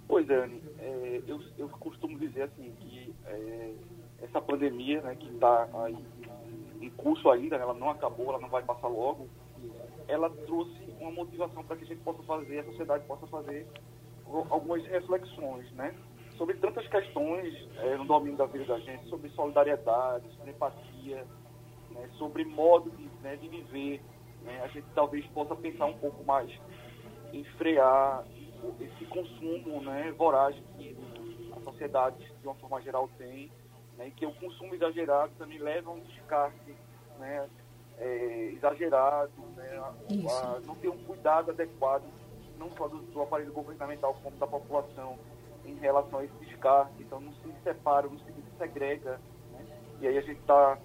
Pois 0.07 0.29
é, 0.29 0.49
eu, 1.27 1.41
eu 1.57 1.67
costumo 1.67 2.17
dizer 2.17 2.43
assim 2.43 2.71
que 2.79 3.13
é, 3.25 3.71
essa 4.21 4.39
pandemia, 4.39 5.01
né, 5.01 5.15
que 5.15 5.27
está 5.27 5.67
em 6.81 6.89
curso 6.91 7.29
ainda, 7.29 7.55
ela 7.55 7.73
não 7.73 7.89
acabou, 7.89 8.29
ela 8.29 8.39
não 8.39 8.49
vai 8.49 8.63
passar 8.63 8.87
logo, 8.87 9.27
ela 10.07 10.29
trouxe 10.29 10.79
uma 10.99 11.11
motivação 11.11 11.63
para 11.63 11.77
que 11.77 11.83
a 11.83 11.87
gente 11.87 12.01
possa 12.01 12.21
fazer, 12.23 12.59
a 12.59 12.63
sociedade 12.65 13.05
possa 13.05 13.27
fazer 13.27 13.67
algumas 14.49 14.83
reflexões, 14.85 15.71
né? 15.73 15.93
Sobre 16.37 16.55
tantas 16.55 16.87
questões 16.87 17.53
é, 17.77 17.95
no 17.97 18.05
domínio 18.05 18.37
da 18.37 18.45
vida 18.45 18.65
da 18.65 18.79
gente, 18.79 19.07
sobre 19.09 19.29
solidariedade, 19.29 20.27
sobre 20.35 20.51
empatia, 20.51 21.25
né? 21.91 22.09
sobre 22.17 22.45
modo 22.45 22.89
de, 22.91 23.05
né, 23.21 23.35
de 23.35 23.47
viver. 23.47 24.01
Né? 24.41 24.59
A 24.63 24.67
gente 24.69 24.87
talvez 24.95 25.25
possa 25.27 25.55
pensar 25.55 25.85
um 25.85 25.97
pouco 25.97 26.23
mais 26.23 26.49
em 27.31 27.43
frear 27.57 28.25
esse 28.79 29.05
consumo 29.05 29.81
né, 29.81 30.11
voraz 30.17 30.55
que 30.77 30.95
sociedades, 31.63 32.27
de 32.41 32.47
uma 32.47 32.55
forma 32.55 32.81
geral, 32.81 33.07
têm, 33.17 33.51
né, 33.97 34.07
e 34.07 34.11
que 34.11 34.25
o 34.25 34.33
consumo 34.33 34.73
exagerado 34.75 35.31
também 35.37 35.59
leva 35.59 35.89
a 35.89 35.93
um 35.93 35.99
descarte 35.99 36.75
né, 37.19 37.47
é, 37.97 38.51
exagerado, 38.53 39.31
né, 39.55 39.77
a, 39.77 40.55
a, 40.55 40.59
não 40.61 40.75
ter 40.75 40.89
um 40.89 40.97
cuidado 41.03 41.51
adequado, 41.51 42.03
não 42.57 42.71
só 42.71 42.87
do, 42.87 42.97
do, 42.97 43.21
aparelho 43.21 43.53
governamental, 43.53 44.15
como 44.23 44.37
da 44.37 44.47
população, 44.47 45.17
em 45.65 45.75
relação 45.75 46.19
a 46.19 46.25
esse 46.25 46.33
descarte. 46.45 46.93
Então, 46.99 47.19
não 47.19 47.33
se 47.33 47.53
separa, 47.63 48.07
não 48.07 48.17
se 48.19 48.33
segrega. 48.57 49.19
Né, 49.51 49.65
e 49.99 50.07
aí 50.07 50.17
a 50.17 50.21
gente 50.21 50.39
está 50.39 50.77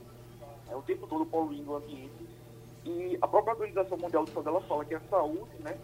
é, 0.71 0.77
o 0.77 0.83
tempo 0.83 1.07
todo 1.07 1.25
poluindo 1.27 1.73
o 1.73 1.77
ambiente. 1.77 2.27
E 2.85 3.19
a 3.21 3.27
própria 3.27 3.55
Organização 3.55 3.99
Mundial 3.99 4.25
de 4.25 4.31
Saúde 4.31 4.49
ela 4.49 4.61
fala 4.63 4.85
que 4.85 4.95
a 4.95 5.01
saúde 5.11 5.51
né, 5.61 5.77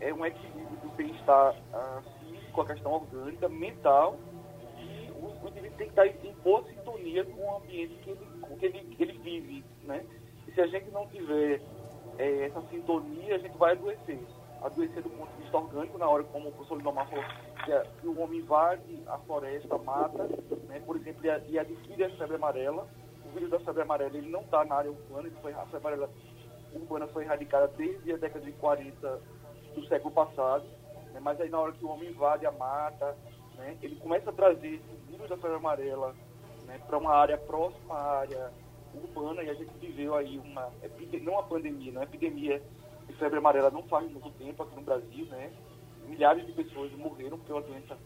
é 0.00 0.12
um 0.12 0.24
equilíbrio 0.26 0.78
do 0.78 0.88
bem-estar 0.96 1.54
ah, 1.72 2.02
físico, 2.18 2.60
a 2.60 2.66
questão 2.66 2.92
orgânica, 2.92 3.48
mental 3.48 4.18
o 5.42 5.48
indivíduo 5.48 5.76
tem 5.78 5.88
que 5.88 6.00
estar 6.00 6.06
em 6.06 6.34
boa 6.44 6.62
sintonia 6.64 7.24
com 7.24 7.42
o 7.42 7.56
ambiente 7.56 7.94
que 8.02 8.10
ele, 8.10 8.26
que 8.58 8.66
ele, 8.66 8.96
que 8.96 9.02
ele 9.02 9.18
vive, 9.18 9.64
né? 9.84 10.04
E 10.46 10.52
se 10.52 10.60
a 10.60 10.66
gente 10.66 10.90
não 10.90 11.06
tiver 11.08 11.60
é, 12.18 12.46
essa 12.46 12.60
sintonia, 12.68 13.34
a 13.34 13.38
gente 13.38 13.56
vai 13.56 13.72
adoecer. 13.72 14.20
Adoecer 14.62 15.02
do 15.02 15.10
ponto 15.10 15.30
de 15.32 15.42
vista 15.42 15.56
orgânico, 15.56 15.96
na 15.96 16.08
hora 16.08 16.22
como 16.24 16.48
o 16.48 16.52
professor 16.52 16.76
Lindomar 16.76 17.08
falou, 17.08 17.24
que, 17.64 18.00
que, 18.00 18.06
o 18.06 18.20
homem 18.20 18.40
invade 18.40 19.02
a 19.06 19.18
floresta, 19.18 19.78
mata, 19.78 20.28
né? 20.68 20.82
por 20.84 20.96
exemplo, 20.96 21.22
e, 21.48 21.58
adquire 21.58 22.04
a 22.04 22.10
febre 22.16 22.36
amarela. 22.36 22.86
O 23.24 23.28
vírus 23.30 23.50
da 23.50 23.60
febre 23.60 23.82
amarela 23.82 24.16
ele 24.16 24.28
não 24.28 24.40
está 24.40 24.64
na 24.64 24.74
área 24.74 24.90
urbana, 24.90 25.28
ele 25.28 25.36
foi, 25.40 25.52
a 25.52 25.64
febre 25.66 25.78
amarela 25.78 26.10
urbana 26.74 27.06
foi 27.08 27.24
erradicada 27.24 27.68
desde 27.68 28.12
a 28.12 28.16
década 28.16 28.44
de 28.44 28.52
40 28.52 29.20
do 29.74 29.86
século 29.86 30.12
passado, 30.12 30.64
né? 31.12 31.20
mas 31.20 31.40
aí 31.40 31.48
na 31.48 31.58
hora 31.58 31.72
que 31.72 31.84
o 31.84 31.88
homem 31.88 32.10
invade 32.10 32.46
a 32.46 32.52
mata, 32.52 33.16
né? 33.60 33.76
ele 33.82 33.96
começa 33.96 34.30
a 34.30 34.32
trazer 34.32 34.80
vírus 35.08 35.28
da 35.28 35.36
febre 35.36 35.56
amarela 35.56 36.14
né, 36.66 36.80
para 36.86 36.98
uma 36.98 37.12
área 37.14 37.38
próxima 37.38 37.94
à 37.94 38.18
área 38.20 38.52
urbana 38.94 39.42
e 39.42 39.50
a 39.50 39.54
gente 39.54 39.70
viveu 39.78 40.14
aí 40.14 40.38
uma, 40.38 40.72
não 41.22 41.34
uma 41.34 41.42
pandemia, 41.42 41.92
uma 41.92 42.02
epidemia 42.02 42.60
de 43.06 43.14
febre 43.14 43.38
amarela 43.38 43.70
não 43.70 43.82
faz 43.84 44.10
muito 44.10 44.30
tempo 44.32 44.62
aqui 44.62 44.74
no 44.74 44.82
Brasil, 44.82 45.26
né? 45.26 45.52
Milhares 46.06 46.44
de 46.44 46.52
pessoas 46.52 46.90
morreram 46.92 47.38
uma 47.48 47.60
doença 47.60 47.96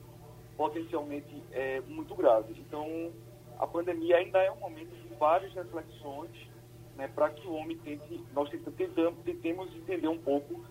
potencialmente 0.57 1.43
é, 1.53 1.81
muito 1.81 2.15
grave. 2.15 2.55
Então, 2.59 3.13
a 3.59 3.67
pandemia 3.67 4.17
ainda 4.17 4.39
é 4.39 4.51
um 4.51 4.59
momento 4.59 4.91
de 4.91 5.15
várias 5.15 5.53
reflexões 5.55 6.31
né, 6.97 7.09
para 7.09 7.31
que 7.31 7.47
o 7.47 7.55
homem 7.55 7.79
tente, 7.79 8.23
nós 8.33 8.49
tentamos, 8.51 9.25
tentemos 9.25 9.75
entender 9.75 10.09
um 10.09 10.19
pouco 10.19 10.65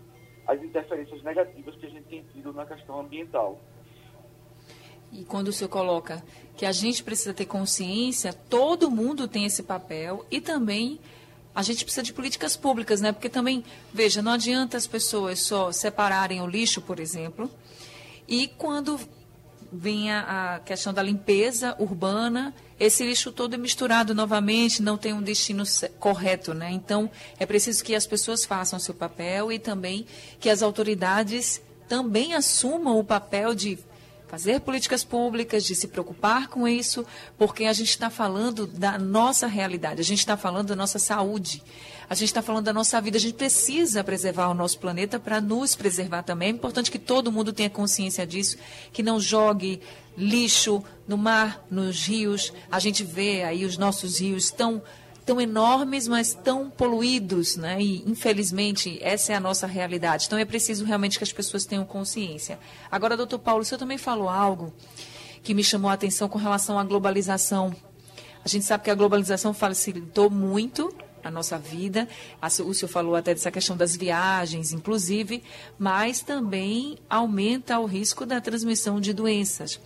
as 0.46 0.62
interferências 0.62 1.22
negativas 1.22 1.74
que 1.76 1.86
a 1.86 1.90
gente 1.90 2.06
tem 2.06 2.22
tido 2.32 2.52
na 2.52 2.66
questão 2.66 3.00
ambiental. 3.00 3.58
E 5.14 5.24
quando 5.24 5.48
o 5.48 5.52
senhor 5.52 5.70
coloca 5.70 6.22
que 6.56 6.66
a 6.66 6.72
gente 6.72 7.02
precisa 7.02 7.32
ter 7.32 7.46
consciência, 7.46 8.32
todo 8.32 8.90
mundo 8.90 9.28
tem 9.28 9.44
esse 9.44 9.62
papel 9.62 10.26
e 10.30 10.40
também 10.40 10.98
a 11.54 11.62
gente 11.62 11.84
precisa 11.84 12.02
de 12.02 12.12
políticas 12.12 12.56
públicas, 12.56 13.00
né? 13.00 13.12
Porque 13.12 13.28
também, 13.28 13.64
veja, 13.92 14.20
não 14.20 14.32
adianta 14.32 14.76
as 14.76 14.88
pessoas 14.88 15.40
só 15.40 15.70
separarem 15.70 16.40
o 16.40 16.46
lixo, 16.46 16.80
por 16.80 16.98
exemplo, 16.98 17.48
e 18.26 18.48
quando 18.48 18.98
vem 19.72 20.10
a, 20.10 20.54
a 20.54 20.60
questão 20.60 20.92
da 20.92 21.02
limpeza 21.02 21.76
urbana, 21.78 22.54
esse 22.78 23.04
lixo 23.04 23.30
todo 23.30 23.54
é 23.54 23.56
misturado 23.56 24.14
novamente, 24.14 24.82
não 24.82 24.96
tem 24.98 25.12
um 25.12 25.22
destino 25.22 25.62
correto, 26.00 26.54
né? 26.54 26.70
Então, 26.72 27.08
é 27.38 27.46
preciso 27.46 27.84
que 27.84 27.94
as 27.94 28.06
pessoas 28.06 28.44
façam 28.44 28.78
seu 28.80 28.94
papel 28.94 29.52
e 29.52 29.58
também 29.58 30.06
que 30.40 30.50
as 30.50 30.60
autoridades 30.60 31.60
também 31.88 32.34
assumam 32.34 32.98
o 32.98 33.04
papel 33.04 33.54
de 33.54 33.78
fazer 34.34 34.62
políticas 34.62 35.04
públicas, 35.04 35.62
de 35.62 35.76
se 35.76 35.86
preocupar 35.86 36.48
com 36.48 36.66
isso, 36.66 37.06
porque 37.38 37.66
a 37.66 37.72
gente 37.72 37.90
está 37.90 38.10
falando 38.10 38.66
da 38.66 38.98
nossa 38.98 39.46
realidade, 39.46 40.00
a 40.00 40.04
gente 40.04 40.18
está 40.18 40.36
falando 40.36 40.66
da 40.66 40.74
nossa 40.74 40.98
saúde, 40.98 41.62
a 42.10 42.16
gente 42.16 42.30
está 42.30 42.42
falando 42.42 42.64
da 42.64 42.72
nossa 42.72 43.00
vida, 43.00 43.16
a 43.16 43.20
gente 43.20 43.36
precisa 43.36 44.02
preservar 44.02 44.48
o 44.48 44.54
nosso 44.54 44.80
planeta 44.80 45.20
para 45.20 45.40
nos 45.40 45.76
preservar 45.76 46.24
também. 46.24 46.48
É 46.48 46.50
importante 46.50 46.90
que 46.90 46.98
todo 46.98 47.30
mundo 47.30 47.52
tenha 47.52 47.70
consciência 47.70 48.26
disso, 48.26 48.56
que 48.92 49.04
não 49.04 49.20
jogue 49.20 49.80
lixo 50.18 50.82
no 51.06 51.16
mar, 51.16 51.64
nos 51.70 52.04
rios. 52.04 52.52
A 52.72 52.80
gente 52.80 53.04
vê 53.04 53.44
aí 53.44 53.64
os 53.64 53.78
nossos 53.78 54.18
rios 54.18 54.50
tão 54.50 54.82
tão 55.24 55.40
enormes, 55.40 56.06
mas 56.06 56.34
tão 56.34 56.68
poluídos, 56.68 57.56
né? 57.56 57.80
E 57.80 58.02
infelizmente 58.08 58.98
essa 59.02 59.32
é 59.32 59.36
a 59.36 59.40
nossa 59.40 59.66
realidade. 59.66 60.26
Então 60.26 60.38
é 60.38 60.44
preciso 60.44 60.84
realmente 60.84 61.18
que 61.18 61.24
as 61.24 61.32
pessoas 61.32 61.64
tenham 61.64 61.84
consciência. 61.84 62.58
Agora, 62.90 63.16
doutor 63.16 63.38
Paulo, 63.38 63.62
o 63.62 63.64
senhor 63.64 63.78
também 63.78 63.98
falou 63.98 64.28
algo 64.28 64.72
que 65.42 65.54
me 65.54 65.64
chamou 65.64 65.90
a 65.90 65.94
atenção 65.94 66.28
com 66.28 66.38
relação 66.38 66.78
à 66.78 66.84
globalização. 66.84 67.74
A 68.44 68.48
gente 68.48 68.64
sabe 68.64 68.84
que 68.84 68.90
a 68.90 68.94
globalização 68.94 69.54
facilitou 69.54 70.28
muito 70.28 70.94
a 71.22 71.30
nossa 71.30 71.58
vida. 71.58 72.06
O 72.42 72.74
senhor 72.74 72.88
falou 72.88 73.14
até 73.16 73.32
dessa 73.32 73.50
questão 73.50 73.74
das 73.76 73.96
viagens, 73.96 74.72
inclusive, 74.72 75.42
mas 75.78 76.20
também 76.20 76.98
aumenta 77.08 77.78
o 77.78 77.86
risco 77.86 78.26
da 78.26 78.40
transmissão 78.42 79.00
de 79.00 79.14
doenças. 79.14 79.80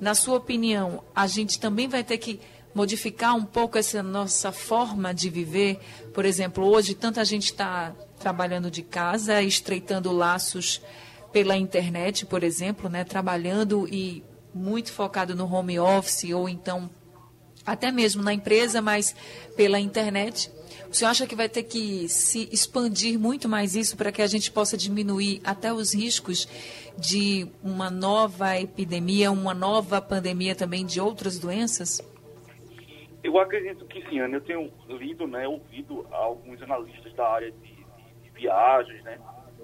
Na 0.00 0.14
sua 0.14 0.36
opinião, 0.36 1.04
a 1.14 1.26
gente 1.26 1.60
também 1.60 1.86
vai 1.86 2.02
ter 2.02 2.16
que 2.16 2.40
modificar 2.74 3.34
um 3.34 3.44
pouco 3.44 3.78
essa 3.78 4.02
nossa 4.02 4.52
forma 4.52 5.12
de 5.12 5.28
viver. 5.28 5.78
Por 6.14 6.24
exemplo, 6.24 6.64
hoje 6.64 6.94
tanta 6.94 7.24
gente 7.24 7.46
está 7.46 7.94
trabalhando 8.18 8.70
de 8.70 8.82
casa, 8.82 9.42
estreitando 9.42 10.12
laços 10.12 10.80
pela 11.32 11.56
internet, 11.56 12.26
por 12.26 12.42
exemplo, 12.42 12.88
né, 12.88 13.04
trabalhando 13.04 13.88
e 13.88 14.22
muito 14.52 14.92
focado 14.92 15.34
no 15.34 15.52
home 15.52 15.78
office 15.78 16.32
ou 16.32 16.48
então 16.48 16.90
até 17.64 17.92
mesmo 17.92 18.22
na 18.22 18.32
empresa, 18.32 18.82
mas 18.82 19.14
pela 19.56 19.78
internet. 19.78 20.50
O 20.90 20.94
senhor 20.94 21.10
acha 21.10 21.26
que 21.26 21.36
vai 21.36 21.48
ter 21.48 21.62
que 21.62 22.08
se 22.08 22.48
expandir 22.50 23.18
muito 23.18 23.48
mais 23.48 23.76
isso 23.76 23.96
para 23.96 24.10
que 24.10 24.20
a 24.20 24.26
gente 24.26 24.50
possa 24.50 24.76
diminuir 24.76 25.40
até 25.44 25.72
os 25.72 25.94
riscos 25.94 26.48
de 26.98 27.46
uma 27.62 27.88
nova 27.88 28.58
epidemia, 28.58 29.30
uma 29.30 29.54
nova 29.54 30.00
pandemia 30.00 30.54
também 30.54 30.84
de 30.84 31.00
outras 31.00 31.38
doenças? 31.38 32.00
Eu 33.22 33.38
acredito 33.38 33.84
que 33.86 34.02
sim, 34.08 34.18
Ana. 34.20 34.36
Eu 34.36 34.40
tenho 34.40 34.72
lido, 34.88 35.26
né, 35.26 35.46
ouvido 35.46 36.06
alguns 36.10 36.60
analistas 36.62 37.12
da 37.14 37.28
área 37.28 37.50
de, 37.52 37.58
de, 37.58 38.14
de 38.22 38.30
viagens, 38.30 39.02
né, 39.04 39.18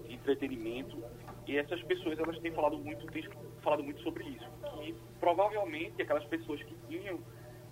de 0.07 0.15
entretenimento, 0.15 1.03
e 1.47 1.57
essas 1.57 1.83
pessoas 1.85 2.19
elas 2.19 2.39
têm 2.41 2.53
falado 2.53 2.77
muito, 2.79 3.07
têm 3.07 3.25
falado 3.63 3.83
muito 3.83 4.01
sobre 4.03 4.25
isso. 4.25 4.47
Que 4.79 4.95
provavelmente 5.19 6.03
aquelas 6.03 6.25
pessoas 6.25 6.63
que 6.63 6.75
tinham 6.89 7.19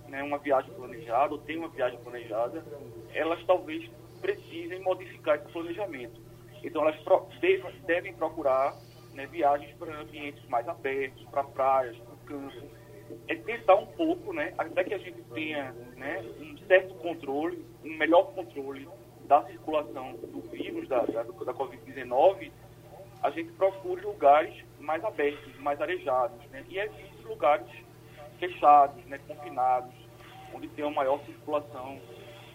né, 0.08 0.22
uma 0.22 0.38
viagem 0.38 0.72
planejada 0.74 1.34
ou 1.34 1.38
têm 1.40 1.58
uma 1.58 1.68
viagem 1.68 1.98
planejada, 2.00 2.64
elas 3.12 3.44
talvez 3.44 3.90
precisem 4.20 4.80
modificar 4.80 5.36
esse 5.36 5.52
planejamento. 5.52 6.18
Então 6.62 6.82
elas 6.82 6.96
pro, 7.02 7.28
devem, 7.40 7.72
devem 7.82 8.14
procurar 8.14 8.74
né, 9.12 9.26
viagens 9.26 9.76
para 9.76 10.00
ambientes 10.00 10.42
mais 10.48 10.66
abertos, 10.66 11.22
para 11.24 11.44
praias, 11.44 11.96
para 11.98 12.16
campo 12.26 12.83
é 13.29 13.35
tentar 13.35 13.77
um 13.77 13.87
pouco, 13.87 14.33
né, 14.33 14.55
até 14.59 14.85
que 14.85 14.94
a 14.94 14.98
gente 14.98 15.22
tenha 15.35 15.72
né, 15.96 16.24
um 16.40 16.57
certo 16.66 16.94
controle, 16.96 17.64
um 17.85 17.96
melhor 17.96 18.33
controle 18.35 18.88
da 19.27 19.44
circulação 19.44 20.12
do 20.14 20.40
vírus, 20.50 20.88
da, 20.88 21.00
da, 21.00 21.22
da 21.22 21.55
Covid-19, 21.55 22.50
a 23.22 23.31
gente 23.31 23.53
procure 23.53 24.03
lugares 24.03 24.55
mais 24.79 25.03
abertos, 25.03 25.59
mais 25.61 25.81
arejados, 25.81 26.38
né, 26.50 26.64
e 26.68 26.79
evite 26.79 27.22
lugares 27.24 27.66
fechados, 28.38 29.03
né, 29.07 29.18
confinados, 29.27 29.94
onde 30.55 30.68
tem 30.68 30.85
uma 30.85 30.94
maior 30.94 31.18
circulação 31.24 31.98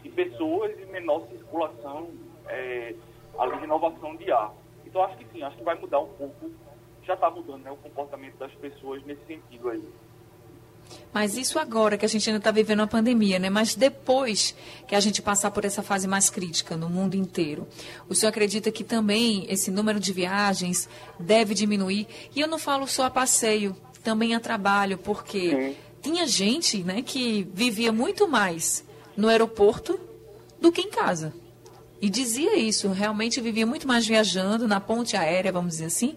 de 0.03 0.09
pessoas 0.09 0.77
e 0.79 0.85
menor 0.85 1.27
circulação 1.27 2.09
é, 2.47 2.93
de 2.93 3.59
renovação 3.59 4.15
de 4.15 4.31
ar. 4.31 4.53
Então 4.85 5.03
acho 5.03 5.17
que 5.17 5.25
sim, 5.31 5.43
acho 5.43 5.57
que 5.57 5.63
vai 5.63 5.75
mudar 5.75 5.99
um 5.99 6.13
pouco, 6.13 6.51
já 7.03 7.13
está 7.13 7.29
mudando 7.29 7.63
né, 7.63 7.71
o 7.71 7.77
comportamento 7.77 8.37
das 8.37 8.53
pessoas 8.55 9.03
nesse 9.03 9.25
sentido 9.25 9.69
aí. 9.69 9.83
Mas 11.13 11.37
isso 11.37 11.57
agora 11.57 11.97
que 11.97 12.05
a 12.05 12.09
gente 12.09 12.29
ainda 12.29 12.37
está 12.37 12.51
vivendo 12.51 12.81
a 12.81 12.87
pandemia, 12.87 13.39
né? 13.39 13.49
Mas 13.49 13.75
depois 13.75 14.55
que 14.87 14.95
a 14.95 14.99
gente 14.99 15.21
passar 15.21 15.51
por 15.51 15.65
essa 15.65 15.81
fase 15.81 16.07
mais 16.07 16.29
crítica 16.29 16.77
no 16.77 16.89
mundo 16.89 17.15
inteiro, 17.15 17.67
o 18.07 18.13
senhor 18.15 18.29
acredita 18.29 18.71
que 18.71 18.83
também 18.83 19.45
esse 19.49 19.71
número 19.71 19.99
de 19.99 20.13
viagens 20.13 20.87
deve 21.19 21.53
diminuir? 21.53 22.07
E 22.35 22.39
eu 22.39 22.47
não 22.47 22.59
falo 22.59 22.87
só 22.87 23.05
a 23.05 23.09
passeio, 23.09 23.75
também 24.03 24.35
a 24.35 24.39
trabalho, 24.39 24.97
porque 24.97 25.49
Sim. 25.49 25.75
tinha 26.01 26.27
gente, 26.27 26.83
né, 26.83 27.01
que 27.01 27.47
vivia 27.53 27.91
muito 27.91 28.27
mais 28.27 28.83
no 29.17 29.27
aeroporto 29.27 29.99
do 30.61 30.71
que 30.71 30.81
em 30.81 30.89
casa. 30.89 31.33
E 32.01 32.09
dizia 32.09 32.57
isso, 32.57 32.87
realmente 32.89 33.41
vivia 33.41 33.65
muito 33.65 33.87
mais 33.87 34.07
viajando 34.07 34.67
na 34.67 34.79
ponte 34.79 35.17
aérea, 35.17 35.51
vamos 35.51 35.73
dizer 35.73 35.85
assim, 35.85 36.15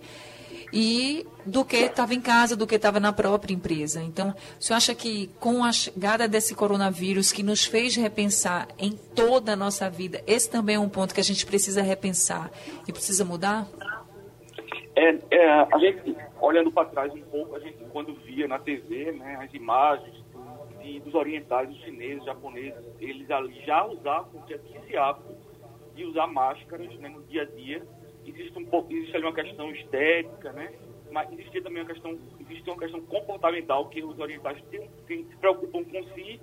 e 0.73 1.27
do 1.45 1.65
que 1.65 1.77
estava 1.77 2.15
em 2.15 2.21
casa, 2.21 2.57
do 2.57 2.67
que 2.67 2.77
estava 2.77 2.99
na 2.99 3.13
própria 3.13 3.53
empresa. 3.53 4.03
Então, 4.03 4.31
o 4.59 4.63
senhor 4.63 4.77
acha 4.77 4.95
que 4.95 5.29
com 5.39 5.65
a 5.65 5.73
chegada 5.73 6.27
desse 6.27 6.55
coronavírus 6.55 7.33
que 7.33 7.43
nos 7.43 7.65
fez 7.65 7.95
repensar 7.97 8.69
em 8.79 8.93
toda 8.93 9.53
a 9.53 9.57
nossa 9.57 9.91
vida, 9.91 10.23
esse 10.27 10.51
também 10.51 10.77
é 10.77 10.79
um 10.79 10.89
ponto 10.89 11.15
que 11.15 11.21
a 11.21 11.25
gente 11.25 11.45
precisa 11.45 11.83
repensar 11.83 12.51
e 12.89 12.93
precisa 12.93 13.25
mudar? 13.25 13.67
É, 14.97 15.19
é 15.31 15.51
a 15.51 15.79
gente, 15.79 16.17
olhando 16.41 16.71
para 16.71 16.89
trás 16.89 17.13
um 17.13 17.23
pouco, 17.23 17.57
a 17.57 17.61
gente 17.61 17.83
quando 17.93 18.15
via 18.15 18.49
na 18.49 18.59
TV 18.59 19.13
né, 19.13 19.39
as 19.43 19.53
imagens 19.53 20.15
de, 20.83 21.01
dos 21.01 21.15
orientais, 21.15 21.69
dos 21.69 21.79
chineses, 21.81 22.25
japoneses, 22.25 22.83
eles 23.01 23.31
ali 23.31 23.61
já 23.67 23.85
usavam, 23.85 24.43
já 24.49 24.59
tinha 24.59 24.81
esse 24.81 24.97
hábito 24.97 25.35
de 25.95 26.05
usar 26.05 26.27
máscaras 26.27 26.89
né, 26.99 27.09
no 27.09 27.23
dia 27.25 27.43
a 27.43 27.45
dia 27.45 27.83
existe 28.27 28.59
um 28.59 28.65
pouco, 28.65 28.93
existe 28.93 29.17
ali 29.17 29.25
uma 29.25 29.35
questão 29.35 29.71
estética, 29.73 30.53
né? 30.53 30.73
Mas 31.11 31.31
existe 31.33 31.61
também 31.61 31.83
uma 31.83 31.93
questão, 31.93 32.19
existe 32.41 32.71
uma 32.71 32.79
questão 32.79 33.01
comportamental 33.03 33.89
que 33.89 34.03
os 34.03 34.19
orientais 34.19 34.63
têm, 34.71 34.89
têm, 35.07 35.25
se 35.25 35.37
preocupam 35.37 35.85
com 35.85 36.03
si, 36.15 36.41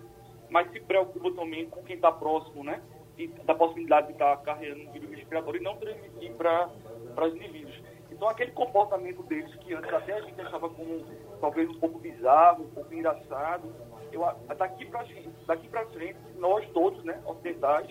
mas 0.50 0.72
se 0.72 0.80
preocupam 0.82 1.34
também 1.34 1.70
com 1.70 1.84
quem 1.84 1.96
está 1.96 2.12
próximo, 2.12 2.64
né? 2.64 2.82
E 3.18 3.28
da 3.28 3.56
possibilidade 3.56 4.08
de 4.08 4.14
estar 4.14 4.38
tá 4.38 4.44
carregando 4.44 4.88
um 4.88 4.92
vírus 4.92 5.10
respiratório 5.10 5.60
e 5.60 5.64
não 5.64 5.76
transmitir 5.78 6.34
para 6.34 6.70
os 7.26 7.36
indivíduos. 7.36 7.82
Então, 8.12 8.28
aquele 8.28 8.52
comportamento 8.52 9.24
deles, 9.24 9.54
que 9.56 9.74
antes 9.74 9.94
até 9.94 10.14
a 10.14 10.22
gente 10.22 10.40
achava 10.42 10.70
como 10.70 11.06
talvez 11.40 11.70
um 11.70 11.80
pouco 11.80 12.00
bizarro, 12.00 12.66
um 12.66 12.70
pouco 12.70 12.94
engraçado, 12.94 13.74
eu, 14.12 14.22
daqui 14.58 14.86
para 14.86 15.06
daqui 15.48 15.70
frente, 15.94 16.18
nós 16.38 16.68
todos, 16.70 17.04
né, 17.04 17.22
ocidentais, 17.26 17.88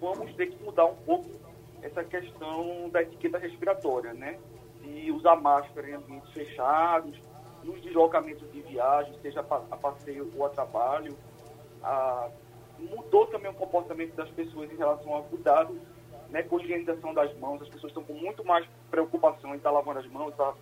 vamos 0.00 0.34
ter 0.34 0.50
que 0.50 0.62
mudar 0.62 0.86
um 0.86 0.96
pouco 0.96 1.28
essa 1.82 2.04
questão 2.04 2.88
da 2.90 3.02
etiqueta 3.02 3.38
respiratória, 3.38 4.12
né? 4.12 4.38
De 4.82 5.10
usar 5.10 5.36
máscara 5.36 5.88
em 5.88 5.94
ambientes 5.94 6.30
fechados, 6.32 7.18
nos 7.64 7.80
deslocamentos 7.82 8.50
de 8.52 8.60
viagem, 8.62 9.14
seja 9.20 9.40
a 9.40 9.76
passeio 9.76 10.32
ou 10.36 10.46
a 10.46 10.48
trabalho. 10.48 11.16
Ah, 11.82 12.28
mudou 12.78 13.26
também 13.26 13.50
o 13.50 13.54
comportamento 13.54 14.14
das 14.14 14.30
pessoas 14.30 14.70
em 14.70 14.76
relação 14.76 15.12
ao 15.12 15.24
cuidado 15.24 15.78
né, 16.30 16.42
com 16.42 16.58
a 16.58 16.62
higienização 16.62 17.12
das 17.14 17.36
mãos. 17.38 17.62
As 17.62 17.68
pessoas 17.68 17.90
estão 17.90 18.04
com 18.04 18.14
muito 18.14 18.44
mais 18.44 18.66
preocupação 18.90 19.54
em 19.54 19.58
estar 19.58 19.70
lavando 19.70 20.00
as 20.00 20.06
mãos, 20.06 20.30
estar 20.30 20.54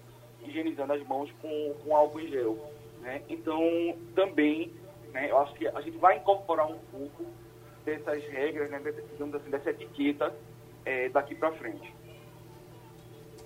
higienizando 0.43 0.93
as 0.93 1.07
mãos 1.07 1.31
com, 1.41 1.75
com 1.83 1.97
álcool 1.97 2.21
em 2.21 2.29
gel. 2.29 2.59
Né? 3.01 3.23
Então, 3.29 3.61
também, 4.15 4.73
né, 5.13 5.31
eu 5.31 5.39
acho 5.39 5.55
que 5.55 5.67
a 5.67 5.81
gente 5.81 5.99
vai 5.99 6.17
incorporar 6.17 6.71
um 6.71 6.79
pouco 6.91 7.25
dessas 7.85 8.25
regras, 8.25 8.71
né, 8.71 8.81
digamos 9.13 9.35
assim, 9.35 9.51
dessa 9.51 9.71
etiqueta 9.71 10.35
é, 10.85 11.09
daqui 11.09 11.35
para 11.35 11.53
frente. 11.53 11.95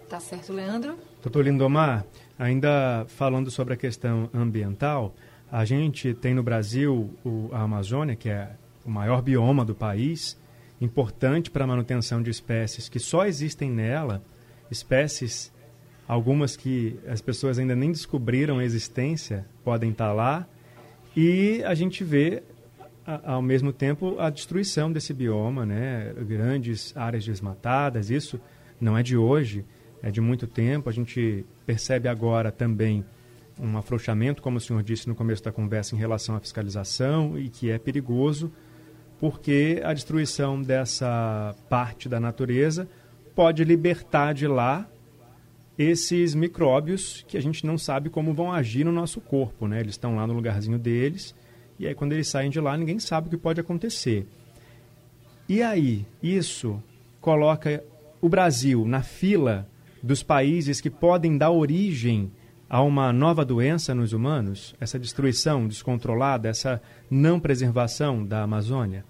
Tá 0.09 0.18
certo, 0.20 0.53
Leandro? 0.53 0.98
Doutor 1.22 1.44
Lindomar, 1.44 2.05
ainda 2.38 3.05
falando 3.09 3.51
sobre 3.51 3.74
a 3.74 3.77
questão 3.77 4.31
ambiental, 4.33 5.14
a 5.51 5.64
gente 5.64 6.14
tem 6.14 6.35
no 6.35 6.42
Brasil 6.42 7.11
o, 7.24 7.51
a 7.53 7.62
Amazônia, 7.62 8.16
que 8.16 8.29
é 8.31 8.51
o 8.85 8.90
maior 8.90 9.20
bioma 9.20 9.64
do 9.64 9.74
país, 9.74 10.38
importante 10.81 11.51
para 11.51 11.64
a 11.64 11.66
manutenção 11.66 12.22
de 12.22 12.31
espécies 12.31 12.88
que 12.88 12.98
só 12.98 13.27
existem 13.27 13.70
nela, 13.70 14.22
espécies, 14.70 15.53
algumas 16.07 16.57
que 16.57 16.98
as 17.07 17.20
pessoas 17.20 17.59
ainda 17.59 17.77
nem 17.77 17.92
descobriram 17.92 18.59
a 18.59 18.64
existência, 18.64 19.44
podem 19.62 19.90
estar 19.90 20.09
tá 20.09 20.12
lá, 20.12 20.46
e 21.14 21.62
a 21.64 21.74
gente 21.74 22.03
vê 22.03 22.42
ao 23.24 23.40
mesmo 23.40 23.72
tempo 23.72 24.18
a 24.18 24.28
destruição 24.28 24.92
desse 24.92 25.14
bioma, 25.14 25.64
né? 25.64 26.12
grandes 26.26 26.94
áreas 26.94 27.24
desmatadas, 27.24 28.10
isso 28.10 28.38
não 28.78 28.98
é 28.98 29.02
de 29.02 29.16
hoje, 29.16 29.64
é 30.02 30.10
de 30.10 30.20
muito 30.20 30.46
tempo. 30.46 30.90
A 30.90 30.92
gente 30.92 31.46
percebe 31.64 32.08
agora 32.08 32.52
também 32.52 33.04
um 33.58 33.78
afrouxamento, 33.78 34.42
como 34.42 34.58
o 34.58 34.60
senhor 34.60 34.82
disse 34.82 35.08
no 35.08 35.14
começo 35.14 35.42
da 35.42 35.50
conversa, 35.50 35.94
em 35.94 35.98
relação 35.98 36.36
à 36.36 36.40
fiscalização 36.40 37.38
e 37.38 37.48
que 37.48 37.70
é 37.70 37.78
perigoso, 37.78 38.52
porque 39.18 39.80
a 39.82 39.92
destruição 39.94 40.60
dessa 40.62 41.54
parte 41.68 42.08
da 42.08 42.20
natureza 42.20 42.88
pode 43.34 43.64
libertar 43.64 44.34
de 44.34 44.46
lá 44.46 44.86
esses 45.78 46.34
micróbios 46.34 47.24
que 47.26 47.36
a 47.36 47.40
gente 47.40 47.64
não 47.64 47.78
sabe 47.78 48.10
como 48.10 48.34
vão 48.34 48.52
agir 48.52 48.84
no 48.84 48.92
nosso 48.92 49.20
corpo, 49.20 49.66
né? 49.66 49.80
Eles 49.80 49.94
estão 49.94 50.14
lá 50.14 50.26
no 50.26 50.34
lugarzinho 50.34 50.78
deles 50.78 51.34
e 51.78 51.86
aí 51.86 51.94
quando 51.94 52.12
eles 52.12 52.28
saem 52.28 52.50
de 52.50 52.60
lá 52.60 52.76
ninguém 52.76 52.98
sabe 52.98 53.28
o 53.28 53.30
que 53.30 53.36
pode 53.36 53.60
acontecer. 53.60 54.26
E 55.48 55.62
aí, 55.62 56.04
isso 56.22 56.82
coloca 57.22 57.82
o 58.20 58.28
Brasil 58.28 58.84
na 58.84 59.02
fila 59.02 59.66
dos 60.02 60.22
países 60.22 60.78
que 60.78 60.90
podem 60.90 61.38
dar 61.38 61.50
origem 61.50 62.30
a 62.68 62.82
uma 62.82 63.12
nova 63.14 63.46
doença 63.46 63.94
nos 63.94 64.12
humanos? 64.12 64.76
Essa 64.78 64.98
destruição 64.98 65.66
descontrolada, 65.66 66.48
essa 66.48 66.82
não 67.10 67.40
preservação 67.40 68.22
da 68.22 68.42
Amazônia? 68.42 69.04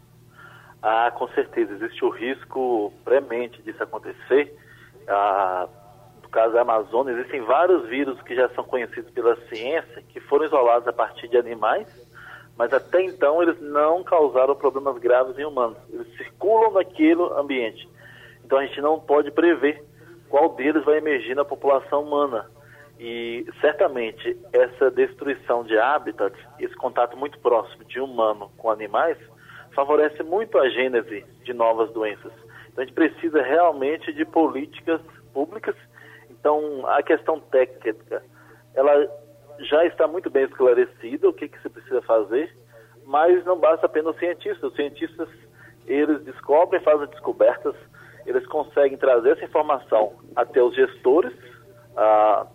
Ah, 0.81 1.11
com 1.11 1.26
certeza. 1.31 1.74
Existe 1.74 2.04
o 2.04 2.11
risco 2.11 2.92
premente 3.04 3.61
disso 3.62 3.83
acontecer. 3.83 4.54
Ah, 5.09 5.68
no 6.22 6.28
caso 6.28 6.54
da 6.54 6.61
Amazônia, 6.61 7.14
existem 7.14 7.40
vários 7.40 7.88
vírus 7.88 8.20
que 8.22 8.37
já 8.37 8.48
são 8.50 8.62
conhecidos 8.62 9.11
pela 9.11 9.35
ciência, 9.48 10.04
que 10.09 10.20
foram 10.20 10.44
isolados 10.44 10.87
a 10.87 10.92
partir 10.92 11.26
de 11.26 11.37
animais, 11.37 11.88
mas 12.59 12.73
até 12.73 13.01
então 13.03 13.40
eles 13.40 13.59
não 13.61 14.03
causaram 14.03 14.57
problemas 14.57 14.99
graves 14.99 15.38
em 15.38 15.44
humanos. 15.44 15.79
Eles 15.88 16.09
circulam 16.16 16.73
naquele 16.73 17.23
ambiente. 17.37 17.88
Então 18.44 18.59
a 18.59 18.66
gente 18.66 18.81
não 18.81 18.99
pode 18.99 19.31
prever 19.31 19.81
qual 20.29 20.57
deles 20.57 20.85
vai 20.85 20.99
emergir 20.99 21.37
na 21.37 21.44
população 21.44 22.03
humana. 22.03 22.51
E 22.99 23.47
certamente 23.61 24.37
essa 24.53 24.90
destruição 24.90 25.62
de 25.62 25.79
hábitats, 25.79 26.37
esse 26.59 26.75
contato 26.75 27.16
muito 27.16 27.38
próximo 27.38 27.85
de 27.85 28.01
humano 28.01 28.51
com 28.59 28.73
animais, 28.73 29.16
favorece 29.73 30.25
muito 30.25 30.59
a 30.59 30.68
gênese 30.68 31.25
de 31.44 31.53
novas 31.53 31.92
doenças. 31.92 32.33
Então 32.73 32.83
a 32.83 32.85
gente 32.85 32.94
precisa 32.94 33.40
realmente 33.40 34.12
de 34.12 34.25
políticas 34.25 35.01
públicas. 35.33 35.77
Então 36.29 36.85
a 36.88 37.05
questão 37.05 37.38
técnica, 37.38 38.21
ela 38.75 39.09
já 39.61 39.85
está 39.85 40.07
muito 40.07 40.31
bem 40.31 40.44
esclarecida 40.44 41.29
o 41.29 41.33
que, 41.33 41.49
que 41.49 41.61
se 41.61 41.68
precisa 41.68 42.03
fazer, 42.03 42.55
mas 43.05 43.44
não 43.44 43.59
basta 43.59 43.87
apenas 43.87 44.14
os 44.14 44.21
cientistas. 44.21 44.71
Os 44.71 44.77
cientistas, 44.77 45.29
eles 45.87 46.23
descobrem, 46.25 46.83
fazem 46.83 47.09
descobertas, 47.09 47.75
eles 48.27 48.47
conseguem 48.47 48.99
trazer 48.99 49.31
essa 49.31 49.44
informação 49.44 50.14
até 50.37 50.62
os 50.62 50.75
gestores, 50.75 51.33
ah, 51.97 52.47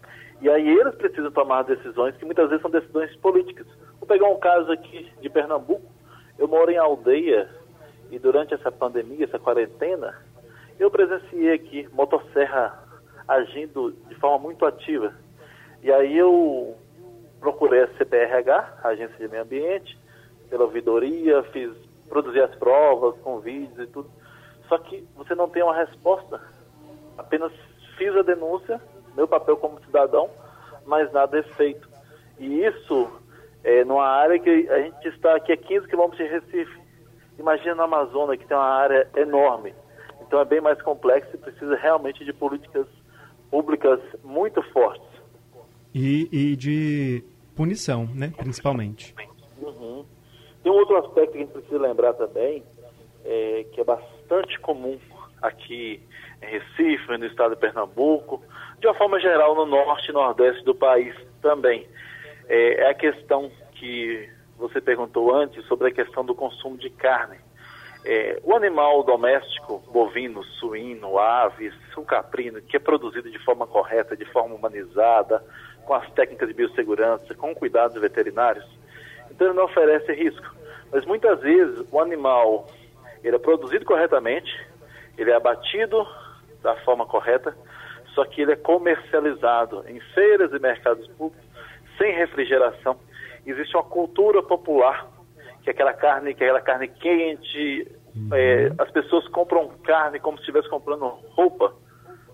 e 0.42 0.50
aí 0.50 0.70
eles 0.70 0.96
precisam 0.96 1.32
tomar 1.32 1.63
decisões 1.63 2.16
que 2.18 2.26
muitas 2.26 2.50
vezes 2.50 2.62
são 2.62 2.72
decisões 2.72 3.16
políticas. 3.18 3.66
Vou 4.00 4.08
pegar 4.08 4.28
um 4.28 4.39
caso 4.39 4.72
aqui 4.72 5.10
de 5.22 5.30
Pernambuco. 5.30 5.89
Eu 6.38 6.48
moro 6.48 6.70
em 6.70 6.78
aldeia 6.78 7.50
e 8.12 8.20
durante 8.20 8.54
essa 8.54 8.72
pandemia, 8.72 9.26
essa 9.26 9.39
quarentena, 9.39 10.13
eu 10.78 10.92
presenciei 10.92 11.54
aqui 11.54 11.88
motosserra 11.94 12.78
agindo 13.28 13.94
de 14.10 14.16
forma 14.16 14.39
muito 14.39 14.66
ativa. 14.66 15.13
E 15.82 15.92
aí 15.92 16.18
eu 16.18 16.76
procurei 17.43 17.84
a 17.84 17.88
CPRH, 17.97 18.79
a 18.82 18.88
Agência 18.88 19.17
de 19.17 19.27
Meio 19.27 19.43
Ambiente, 19.43 19.99
pela 20.49 20.63
ouvidoria, 20.63 21.43
fiz, 21.51 21.73
produzi 22.08 22.39
as 22.39 22.56
provas 22.56 23.19
com 23.19 23.41
vídeos 23.41 23.77
e 23.77 23.91
tudo. 23.91 24.10
Só 24.69 24.77
que 24.77 25.06
você 25.17 25.36
não 25.36 25.49
tem 25.49 25.62
uma 25.62 25.75
resposta. 25.75 26.39
Apenas 27.17 27.51
fiz 27.97 28.15
a 28.15 28.21
denúncia, 28.21 28.82
meu 29.13 29.27
papel 29.27 29.58
como 29.58 29.84
cidadão, 29.84 30.29
mas 30.86 31.12
nada 31.12 31.38
é 31.38 31.43
feito. 31.43 31.89
E 32.39 32.63
isso 32.63 33.12
é 33.62 33.84
numa 33.84 34.08
área 34.08 34.39
que 34.39 34.69
a 34.69 34.79
gente 34.79 35.10
está 35.10 35.36
aqui 35.36 35.51
a 35.51 35.58
15 35.58 35.88
quilômetros 35.88 36.25
de 36.25 36.34
Recife. 36.34 36.82
Imagina 37.38 37.75
na 37.75 37.84
Amazônia, 37.84 38.38
que 38.38 38.47
tem 38.47 38.56
uma 38.56 38.63
área 38.63 39.06
enorme. 39.17 39.75
Então 40.21 40.39
é 40.39 40.45
bem 40.45 40.62
mais 40.62 40.82
complexo 40.82 41.36
e 41.36 41.38
precisa 41.38 41.75
realmente 41.75 42.23
de 42.23 42.32
políticas 42.32 42.88
públicas 43.51 43.99
muito 44.23 44.63
fortes. 44.71 45.12
E, 45.93 46.29
e 46.32 46.56
de 46.56 47.23
punição, 47.56 48.10
né? 48.13 48.32
Principalmente. 48.36 49.13
Uhum. 49.62 50.06
Tem 50.62 50.72
um 50.72 50.76
outro 50.76 50.98
aspecto 50.98 51.32
que 51.32 51.38
a 51.38 51.42
gente 51.42 51.52
precisa 51.52 51.80
lembrar 51.80 52.13
também, 52.13 52.63
é, 53.26 53.66
que 53.72 53.82
é 53.82 53.84
bastante 53.84 54.60
comum 54.60 54.98
aqui 55.42 56.02
em 56.42 56.46
Recife, 56.46 57.18
no 57.18 57.26
estado 57.26 57.56
de 57.56 57.60
Pernambuco, 57.60 58.42
de 58.80 58.88
uma 58.88 58.94
forma 58.96 59.20
geral 59.20 59.56
no 59.56 59.66
norte 59.66 60.10
e 60.10 60.13
nordeste 60.13 60.63
do 60.63 60.74
país 60.74 61.16
também. 61.42 61.88
É, 62.48 62.82
é 62.82 62.89
a 62.89 62.94
questão 62.94 63.52
que 63.74 64.30
você 64.58 64.80
perguntou 64.80 65.36
antes 65.36 65.66
sobre 65.68 65.89
a 65.89 65.92
questão 65.92 66.24
do 66.24 66.34
consumo 66.34 66.78
de 66.78 66.89
carne. 66.89 67.38
É, 68.06 68.39
o 68.44 68.54
animal 68.54 69.04
doméstico, 69.04 69.82
bovino, 69.92 70.44
suíno, 70.44 71.18
ave, 71.18 71.72
sucaprino, 71.94 72.62
que 72.62 72.76
é 72.76 72.80
produzido 72.80 73.32
de 73.32 73.39
forma 73.39 73.66
correta, 73.66 74.16
de 74.16 74.26
forma 74.26 74.56
humanizada, 74.56 75.44
com 75.86 75.93
as 75.93 76.10
técnicas 76.12 76.48
de 76.48 76.54
biossegurança, 76.54 77.34
com 77.36 77.54
cuidados 77.54 78.00
veterinários, 78.00 78.65
então 79.30 79.48
ele 79.48 79.58
não 79.58 79.65
oferece 79.65 80.13
risco. 80.13 80.54
Mas 80.91 81.06
muitas 81.06 81.39
vezes 81.41 81.86
o 81.91 82.00
animal 82.00 82.67
ele 83.24 83.36
é 83.36 83.39
produzido 83.39 83.86
corretamente, 83.86 84.52
ele 85.17 85.32
é 85.32 85.36
abatido 85.36 86.06
da 86.62 86.76
forma 86.78 87.06
correta, 87.06 87.56
só 88.13 88.26
que 88.26 88.41
ele 88.41 88.54
é 88.54 88.56
comercializado 88.56 89.84
em 89.88 90.00
feiras 90.13 90.52
e 90.54 90.60
mercados 90.60 91.08
públicos 91.10 91.43
sem 91.98 92.13
refrigeração. 92.13 92.98
Existe 93.46 93.76
uma 93.76 93.84
cultura 93.84 94.41
popular 94.43 95.08
que 95.63 95.69
é 95.69 95.74
aquela 95.74 95.93
carne, 95.93 96.34
que 96.34 96.43
é 96.43 96.48
aquela 96.48 96.62
carne 96.62 96.89
quente, 96.89 97.88
uhum. 98.15 98.30
é, 98.34 98.72
as 98.78 98.91
pessoas 98.91 99.28
compram 99.30 99.69
carne 99.84 100.19
como 100.19 100.38
se 100.38 100.41
estivesse 100.41 100.69
comprando 100.69 101.06
roupa, 101.06 101.74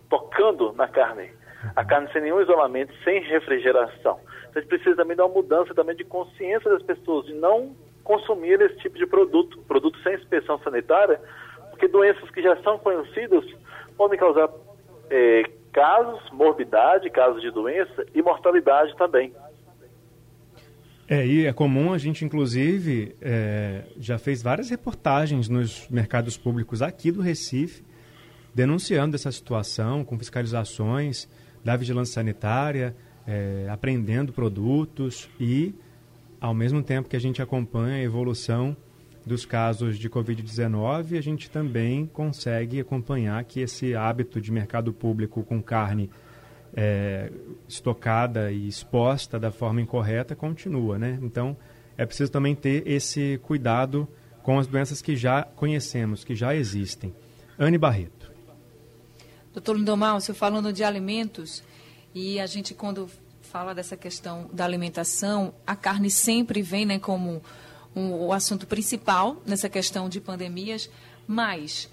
tocando 0.09 0.73
na 0.73 0.87
carne. 0.87 1.31
A 1.75 1.83
carne 1.83 2.09
sem 2.11 2.21
nenhum 2.21 2.41
isolamento, 2.41 2.93
sem 3.03 3.21
refrigeração. 3.21 4.19
Então, 4.49 4.55
a 4.55 4.59
gente 4.59 4.69
precisa 4.69 4.95
também 4.95 5.15
dar 5.15 5.25
uma 5.25 5.35
mudança 5.35 5.73
também 5.73 5.95
de 5.95 6.03
consciência 6.03 6.69
das 6.69 6.81
pessoas, 6.83 7.25
de 7.25 7.33
não 7.33 7.75
consumir 8.03 8.59
esse 8.61 8.77
tipo 8.77 8.97
de 8.97 9.05
produto, 9.05 9.59
produto 9.67 9.97
sem 10.01 10.15
inspeção 10.15 10.57
sanitária, 10.59 11.19
porque 11.69 11.87
doenças 11.87 12.29
que 12.31 12.41
já 12.41 12.55
são 12.63 12.79
conhecidas 12.79 13.45
podem 13.95 14.17
causar 14.17 14.49
é, 15.09 15.43
casos, 15.71 16.19
morbidade, 16.31 17.09
casos 17.09 17.41
de 17.41 17.51
doença 17.51 18.05
e 18.13 18.21
mortalidade 18.21 18.95
também. 18.97 19.33
É, 21.07 21.25
e 21.25 21.45
é 21.45 21.53
comum 21.53 21.91
a 21.91 21.97
gente, 21.97 22.23
inclusive, 22.23 23.15
é, 23.19 23.83
já 23.97 24.19
fez 24.19 24.43
várias 24.43 24.69
reportagens 24.69 25.49
nos 25.49 25.89
mercados 25.89 26.37
públicos 26.37 26.83
aqui 26.83 27.11
do 27.11 27.21
Recife, 27.21 27.83
denunciando 28.53 29.15
essa 29.15 29.31
situação, 29.31 30.03
com 30.03 30.17
fiscalizações 30.19 31.27
da 31.63 31.75
vigilância 31.75 32.15
sanitária, 32.15 32.95
é, 33.27 33.67
apreendendo 33.69 34.33
produtos 34.33 35.29
e 35.39 35.73
ao 36.39 36.53
mesmo 36.53 36.81
tempo 36.81 37.09
que 37.09 37.15
a 37.15 37.19
gente 37.19 37.41
acompanha 37.41 37.95
a 37.95 38.01
evolução 38.01 38.75
dos 39.25 39.45
casos 39.45 39.99
de 39.99 40.09
Covid-19, 40.09 41.17
a 41.17 41.21
gente 41.21 41.49
também 41.49 42.05
consegue 42.07 42.79
acompanhar 42.79 43.43
que 43.43 43.59
esse 43.59 43.93
hábito 43.93 44.39
de 44.39 44.51
mercado 44.51 44.93
público 44.93 45.43
com 45.43 45.61
carne 45.61 46.09
é, 46.73 47.31
estocada 47.67 48.51
e 48.51 48.67
exposta 48.67 49.39
da 49.39 49.51
forma 49.51 49.81
incorreta 49.81 50.35
continua, 50.35 50.97
né? 50.97 51.19
Então, 51.21 51.57
é 51.97 52.05
preciso 52.05 52.31
também 52.31 52.55
ter 52.55 52.87
esse 52.87 53.39
cuidado 53.43 54.07
com 54.41 54.57
as 54.57 54.67
doenças 54.67 55.01
que 55.01 55.15
já 55.15 55.43
conhecemos, 55.43 56.23
que 56.23 56.33
já 56.33 56.55
existem. 56.55 57.13
Anne 57.57 57.77
Barreto. 57.77 58.18
Doutor 59.53 59.77
Lindomar, 59.77 60.15
o 60.15 60.33
falando 60.33 60.71
de 60.71 60.83
alimentos, 60.83 61.63
e 62.13 62.39
a 62.39 62.45
gente 62.45 62.73
quando 62.75 63.09
fala 63.41 63.73
dessa 63.73 63.97
questão 63.97 64.47
da 64.53 64.63
alimentação, 64.63 65.53
a 65.65 65.75
carne 65.75 66.11
sempre 66.11 66.61
vem 66.61 66.85
né, 66.85 66.99
como 66.99 67.41
um, 67.95 68.11
o 68.11 68.31
assunto 68.31 68.67
principal 68.67 69.41
nessa 69.47 69.67
questão 69.67 70.07
de 70.07 70.21
pandemias, 70.21 70.87
mas 71.27 71.89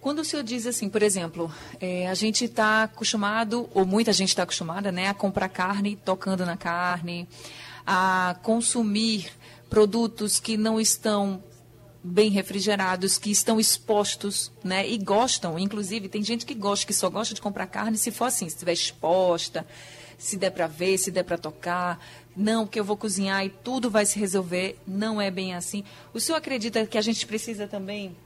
quando 0.00 0.20
o 0.20 0.24
senhor 0.24 0.44
diz 0.44 0.64
assim, 0.64 0.88
por 0.88 1.02
exemplo, 1.02 1.52
é, 1.80 2.06
a 2.06 2.14
gente 2.14 2.44
está 2.44 2.84
acostumado, 2.84 3.68
ou 3.74 3.84
muita 3.84 4.12
gente 4.12 4.28
está 4.28 4.44
acostumada, 4.44 4.92
né, 4.92 5.08
a 5.08 5.14
comprar 5.14 5.48
carne 5.48 5.96
tocando 5.96 6.46
na 6.46 6.56
carne, 6.56 7.28
a 7.84 8.36
consumir 8.44 9.28
produtos 9.68 10.38
que 10.38 10.56
não 10.56 10.80
estão 10.80 11.42
bem 12.06 12.30
refrigerados, 12.30 13.18
que 13.18 13.30
estão 13.30 13.58
expostos, 13.58 14.52
né? 14.62 14.88
E 14.88 14.96
gostam, 14.96 15.58
inclusive, 15.58 16.08
tem 16.08 16.22
gente 16.22 16.46
que 16.46 16.54
gosta, 16.54 16.86
que 16.86 16.94
só 16.94 17.10
gosta 17.10 17.34
de 17.34 17.40
comprar 17.40 17.66
carne 17.66 17.98
se 17.98 18.10
for 18.10 18.26
assim, 18.26 18.48
se 18.48 18.54
estiver 18.54 18.72
exposta, 18.72 19.66
se 20.16 20.36
der 20.36 20.50
para 20.50 20.66
ver, 20.66 20.98
se 20.98 21.10
der 21.10 21.24
para 21.24 21.36
tocar. 21.36 21.98
Não, 22.36 22.66
que 22.66 22.78
eu 22.78 22.84
vou 22.84 22.96
cozinhar 22.96 23.44
e 23.44 23.50
tudo 23.50 23.90
vai 23.90 24.06
se 24.06 24.18
resolver. 24.18 24.78
Não 24.86 25.20
é 25.20 25.30
bem 25.30 25.54
assim. 25.54 25.82
O 26.14 26.20
senhor 26.20 26.38
acredita 26.38 26.86
que 26.86 26.96
a 26.96 27.02
gente 27.02 27.26
precisa 27.26 27.66
também 27.66 28.16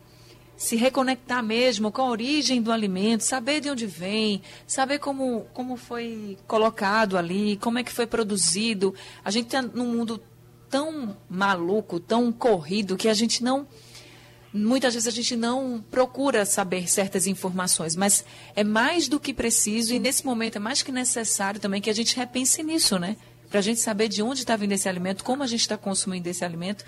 se 0.57 0.77
reconectar 0.77 1.43
mesmo 1.43 1.91
com 1.91 2.03
a 2.03 2.11
origem 2.11 2.61
do 2.61 2.71
alimento, 2.71 3.23
saber 3.23 3.63
de 3.63 3.71
onde 3.71 3.87
vem, 3.87 4.43
saber 4.67 4.99
como, 4.99 5.47
como 5.55 5.75
foi 5.75 6.37
colocado 6.47 7.17
ali, 7.17 7.57
como 7.57 7.79
é 7.79 7.83
que 7.83 7.91
foi 7.91 8.07
produzido. 8.07 8.95
A 9.25 9.31
gente 9.31 9.47
está 9.47 9.63
num 9.63 9.87
mundo 9.87 10.23
tão 10.71 11.17
maluco, 11.29 11.99
tão 11.99 12.31
corrido, 12.33 12.97
que 12.97 13.09
a 13.09 13.15
gente 13.15 13.43
não. 13.43 13.67
Muitas 14.53 14.95
vezes 14.95 15.07
a 15.07 15.13
gente 15.13 15.37
não 15.37 15.85
procura 15.91 16.45
saber 16.45 16.89
certas 16.91 17.27
informações, 17.27 17.95
mas 17.95 18.25
é 18.57 18.65
mais 18.65 19.07
do 19.07 19.21
que 19.21 19.33
preciso 19.33 19.95
e 19.95 19.99
nesse 19.99 20.25
momento 20.25 20.57
é 20.57 20.59
mais 20.59 20.83
que 20.83 20.91
necessário 20.91 21.61
também 21.61 21.81
que 21.81 21.91
a 21.91 21.95
gente 21.95 22.17
repense 22.17 22.63
nisso, 22.63 22.99
né? 22.99 23.17
Para 23.49 23.61
a 23.61 23.63
gente 23.63 23.81
saber 23.81 24.09
de 24.09 24.23
onde 24.23 24.41
está 24.41 24.57
vindo 24.57 24.73
esse 24.73 24.89
alimento, 24.89 25.23
como 25.23 25.43
a 25.43 25.47
gente 25.47 25.61
está 25.61 25.77
consumindo 25.77 26.29
esse 26.29 26.45
alimento, 26.45 26.85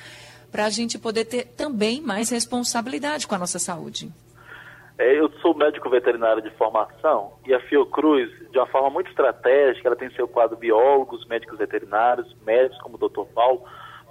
para 0.50 0.66
a 0.66 0.70
gente 0.70 0.98
poder 0.98 1.24
ter 1.24 1.46
também 1.56 2.00
mais 2.00 2.30
responsabilidade 2.30 3.26
com 3.26 3.34
a 3.34 3.38
nossa 3.38 3.58
saúde. 3.58 4.12
É, 4.98 5.18
eu 5.18 5.30
sou 5.40 5.54
médico 5.54 5.88
veterinário 5.88 6.42
de 6.42 6.50
formação 6.50 7.32
e 7.46 7.54
a 7.54 7.60
Fiocruz, 7.60 8.30
de 8.50 8.58
uma 8.58 8.66
forma 8.66 8.90
muito 8.90 9.08
estratégica, 9.08 9.88
ela 9.88 9.96
tem 9.96 10.10
seu 10.10 10.28
quadro 10.28 10.56
biólogos, 10.56 11.26
médicos 11.26 11.58
veterinários, 11.58 12.36
médicos 12.44 12.78
como 12.82 12.96
o 12.96 13.08
Dr. 13.08 13.24
Paulo, 13.34 13.64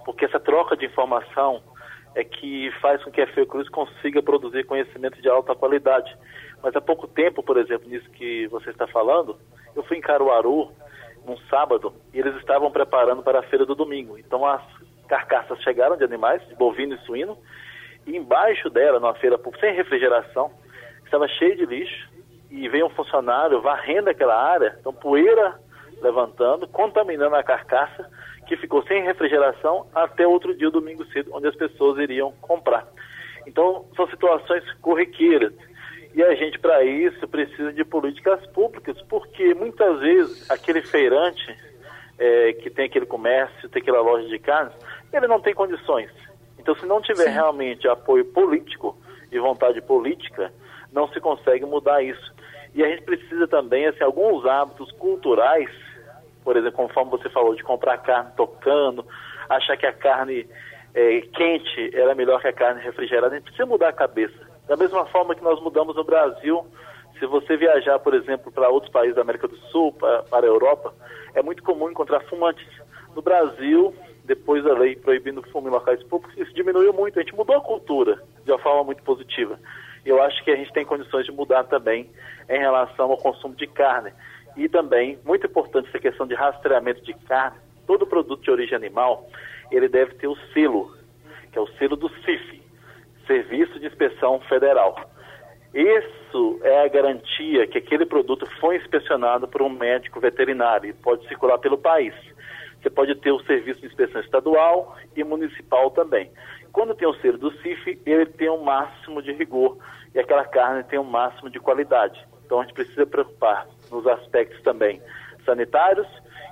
porque 0.03 0.25
essa 0.25 0.39
troca 0.39 0.75
de 0.75 0.85
informação 0.85 1.61
é 2.15 2.23
que 2.23 2.71
faz 2.81 3.03
com 3.03 3.11
que 3.11 3.21
a 3.21 3.27
Fiocruz 3.27 3.69
consiga 3.69 4.21
produzir 4.21 4.65
conhecimento 4.65 5.21
de 5.21 5.29
alta 5.29 5.55
qualidade. 5.55 6.15
Mas 6.61 6.75
há 6.75 6.81
pouco 6.81 7.07
tempo, 7.07 7.41
por 7.43 7.57
exemplo, 7.57 7.89
nisso 7.89 8.09
que 8.11 8.47
você 8.47 8.71
está 8.71 8.87
falando, 8.87 9.37
eu 9.75 9.83
fui 9.83 9.97
em 9.97 10.01
Caruaru 10.01 10.71
num 11.25 11.37
sábado 11.49 11.93
e 12.13 12.19
eles 12.19 12.35
estavam 12.37 12.71
preparando 12.71 13.21
para 13.21 13.39
a 13.39 13.43
feira 13.43 13.65
do 13.65 13.75
domingo. 13.75 14.17
Então 14.17 14.45
as 14.45 14.61
carcaças 15.07 15.61
chegaram 15.61 15.95
de 15.95 16.03
animais, 16.03 16.45
de 16.47 16.55
bovino 16.55 16.95
e 16.95 16.99
suíno, 17.05 17.37
e 18.05 18.17
embaixo 18.17 18.69
dela, 18.69 18.99
numa 18.99 19.13
feira 19.13 19.39
sem 19.59 19.75
refrigeração, 19.75 20.51
estava 21.11 21.27
cheio 21.27 21.57
de 21.57 21.65
lixo 21.65 22.09
e 22.49 22.69
veio 22.69 22.85
um 22.85 22.89
funcionário 22.89 23.61
varrendo 23.61 24.09
aquela 24.09 24.35
área, 24.35 24.77
então 24.79 24.93
poeira 24.93 25.59
levantando, 26.01 26.67
contaminando 26.67 27.35
a 27.35 27.43
carcaça, 27.43 28.09
que 28.47 28.55
ficou 28.57 28.81
sem 28.83 29.03
refrigeração 29.03 29.87
até 29.93 30.25
outro 30.25 30.55
dia, 30.55 30.71
domingo 30.71 31.05
cedo, 31.07 31.31
onde 31.33 31.47
as 31.47 31.55
pessoas 31.55 31.99
iriam 31.99 32.31
comprar. 32.41 32.87
Então, 33.45 33.85
são 33.95 34.07
situações 34.09 34.63
corriqueiras. 34.81 35.53
E 36.13 36.23
a 36.23 36.33
gente, 36.35 36.59
para 36.59 36.83
isso, 36.83 37.27
precisa 37.27 37.71
de 37.71 37.83
políticas 37.85 38.45
públicas, 38.47 38.99
porque 39.03 39.53
muitas 39.53 39.99
vezes 39.99 40.49
aquele 40.49 40.81
feirante 40.81 41.55
é, 42.17 42.53
que 42.53 42.69
tem 42.69 42.85
aquele 42.85 43.05
comércio, 43.05 43.69
tem 43.69 43.81
aquela 43.81 44.01
loja 44.01 44.27
de 44.27 44.39
carnes, 44.39 44.73
ele 45.13 45.27
não 45.27 45.39
tem 45.39 45.53
condições. 45.53 46.09
Então, 46.57 46.75
se 46.75 46.85
não 46.85 47.01
tiver 47.01 47.25
Sim. 47.25 47.33
realmente 47.33 47.87
apoio 47.87 48.25
político 48.25 48.97
e 49.31 49.39
vontade 49.39 49.81
política, 49.81 50.51
não 50.91 51.07
se 51.09 51.19
consegue 51.19 51.65
mudar 51.65 52.01
isso. 52.03 52.33
E 52.73 52.83
a 52.83 52.87
gente 52.87 53.03
precisa 53.03 53.47
também, 53.47 53.85
assim, 53.85 54.03
alguns 54.03 54.45
hábitos 54.45 54.91
culturais, 54.93 55.69
por 56.43 56.55
exemplo, 56.55 56.77
conforme 56.77 57.11
você 57.11 57.29
falou, 57.29 57.55
de 57.55 57.63
comprar 57.63 57.97
carne 57.97 58.31
tocando, 58.35 59.05
achar 59.49 59.75
que 59.77 59.85
a 59.85 59.93
carne 59.93 60.47
é, 60.93 61.21
quente 61.21 61.91
era 61.93 62.15
melhor 62.15 62.41
que 62.41 62.47
a 62.47 62.53
carne 62.53 62.81
refrigerada, 62.81 63.33
a 63.33 63.37
gente 63.37 63.43
precisa 63.45 63.65
mudar 63.65 63.89
a 63.89 63.93
cabeça. 63.93 64.49
Da 64.67 64.77
mesma 64.77 65.05
forma 65.05 65.35
que 65.35 65.43
nós 65.43 65.61
mudamos 65.61 65.95
no 65.95 66.03
Brasil, 66.03 66.65
se 67.19 67.25
você 67.25 67.57
viajar, 67.57 67.99
por 67.99 68.13
exemplo, 68.13 68.51
para 68.51 68.69
outros 68.69 68.91
países 68.91 69.15
da 69.15 69.21
América 69.21 69.47
do 69.47 69.57
Sul, 69.71 69.91
para, 69.93 70.23
para 70.23 70.45
a 70.45 70.49
Europa, 70.49 70.93
é 71.33 71.41
muito 71.41 71.61
comum 71.63 71.89
encontrar 71.89 72.21
fumantes. 72.21 72.67
No 73.15 73.21
Brasil, 73.21 73.93
depois 74.23 74.63
da 74.63 74.73
lei 74.73 74.95
proibindo 74.95 75.43
fumo 75.51 75.67
em 75.67 75.71
locais 75.71 76.01
públicos, 76.03 76.37
isso 76.37 76.53
diminuiu 76.53 76.93
muito. 76.93 77.19
A 77.19 77.21
gente 77.21 77.35
mudou 77.35 77.57
a 77.57 77.61
cultura 77.61 78.21
de 78.45 78.51
uma 78.51 78.59
forma 78.59 78.85
muito 78.85 79.03
positiva. 79.03 79.59
Eu 80.05 80.21
acho 80.21 80.43
que 80.43 80.51
a 80.51 80.55
gente 80.55 80.73
tem 80.73 80.85
condições 80.85 81.25
de 81.25 81.31
mudar 81.31 81.63
também 81.65 82.09
em 82.49 82.59
relação 82.59 83.11
ao 83.11 83.17
consumo 83.17 83.55
de 83.55 83.67
carne. 83.67 84.11
E 84.57 84.67
também, 84.67 85.17
muito 85.23 85.45
importante 85.45 85.89
essa 85.89 85.99
questão 85.99 86.27
de 86.27 86.33
rastreamento 86.33 87.01
de 87.03 87.13
carne, 87.13 87.57
todo 87.87 88.05
produto 88.05 88.41
de 88.43 88.51
origem 88.51 88.75
animal, 88.75 89.27
ele 89.71 89.87
deve 89.87 90.15
ter 90.15 90.27
o 90.27 90.35
selo, 90.53 90.95
que 91.51 91.57
é 91.57 91.61
o 91.61 91.67
selo 91.77 91.95
do 91.95 92.09
CIF, 92.23 92.61
Serviço 93.27 93.79
de 93.79 93.87
Inspeção 93.87 94.39
Federal. 94.41 95.09
Isso 95.73 96.59
é 96.63 96.83
a 96.83 96.87
garantia 96.89 97.65
que 97.65 97.77
aquele 97.77 98.05
produto 98.05 98.45
foi 98.59 98.75
inspecionado 98.75 99.47
por 99.47 99.61
um 99.61 99.69
médico 99.69 100.19
veterinário 100.19 100.89
e 100.89 100.93
pode 100.93 101.25
circular 101.27 101.57
pelo 101.59 101.77
país. 101.77 102.13
Você 102.81 102.89
pode 102.89 103.15
ter 103.15 103.31
o 103.31 103.43
serviço 103.43 103.79
de 103.79 103.87
inspeção 103.87 104.19
estadual 104.21 104.97
e 105.15 105.23
municipal 105.23 105.91
também. 105.91 106.29
Quando 106.71 106.95
tem 106.95 107.07
o 107.07 107.13
selo 107.15 107.37
do 107.37 107.51
CIF, 107.59 108.01
ele 108.05 108.25
tem 108.25 108.49
um 108.49 108.63
máximo 108.63 109.21
de 109.21 109.31
rigor 109.33 109.77
e 110.13 110.19
aquela 110.19 110.45
carne 110.45 110.83
tem 110.83 110.99
um 110.99 111.03
máximo 111.03 111.49
de 111.49 111.59
qualidade. 111.59 112.25
Então 112.45 112.59
a 112.59 112.63
gente 112.63 112.73
precisa 112.73 113.05
preocupar 113.05 113.67
nos 113.89 114.05
aspectos 114.07 114.61
também 114.61 115.01
sanitários 115.45 116.07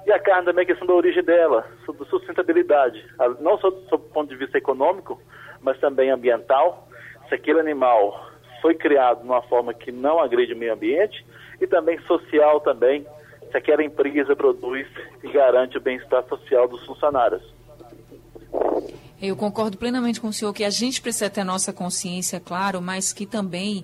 e 0.05 0.12
a 0.12 0.19
carne 0.19 0.45
também 0.45 0.63
a 0.63 0.65
questão 0.65 0.88
da 0.88 0.93
origem 0.93 1.23
dela, 1.23 1.65
sobre 1.86 2.08
sustentabilidade, 2.08 3.05
não 3.39 3.58
só 3.60 3.69
do 3.69 3.99
ponto 3.99 4.29
de 4.29 4.36
vista 4.36 4.58
econômico, 4.58 5.21
mas 5.62 5.79
também 5.79 6.10
ambiental. 6.10 6.88
Se 7.27 7.36
aquele 7.36 7.60
animal 7.60 8.29
foi 8.62 8.75
criado 8.75 9.21
de 9.21 9.25
uma 9.25 9.41
forma 9.43 9.73
que 9.73 9.91
não 9.91 10.19
agride 10.19 10.53
o 10.53 10.58
meio 10.58 10.73
ambiente 10.73 11.25
e 11.62 11.67
também 11.67 11.99
social 12.01 12.60
também, 12.62 13.05
se 13.51 13.58
aquela 13.58 13.84
empresa 13.84 14.36
produz 14.36 14.88
e 15.23 15.32
garante 15.32 15.77
o 15.77 15.82
bem-estar 15.82 16.23
social 16.27 16.67
dos 16.67 16.86
funcionários. 16.86 17.59
Eu 19.21 19.36
concordo 19.36 19.77
plenamente 19.77 20.21
com 20.21 20.29
o 20.29 20.34
senhor 20.34 20.53
que 20.53 20.63
a 20.63 20.69
gente 20.69 21.01
precisa 21.01 21.29
ter 21.29 21.41
a 21.41 21.45
nossa 21.45 21.73
consciência, 21.73 22.39
claro, 22.39 22.82
mas 22.82 23.12
que 23.12 23.25
também 23.25 23.84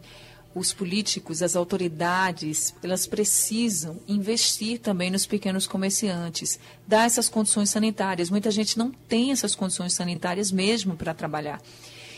os 0.56 0.72
políticos, 0.72 1.44
as 1.44 1.58
autoridades, 1.58 2.74
elas 2.82 3.06
precisam 3.06 4.00
investir 4.08 4.80
também 4.80 5.12
nos 5.12 5.26
pequenos 5.26 5.68
comerciantes, 5.68 6.58
dar 6.88 7.06
essas 7.06 7.28
condições 7.28 7.70
sanitárias. 7.70 8.30
Muita 8.30 8.50
gente 8.50 8.78
não 8.78 8.90
tem 8.90 9.34
essas 9.34 9.54
condições 9.54 9.92
sanitárias 9.92 10.54
mesmo 10.54 10.96
para 10.96 11.14
trabalhar. 11.14 11.62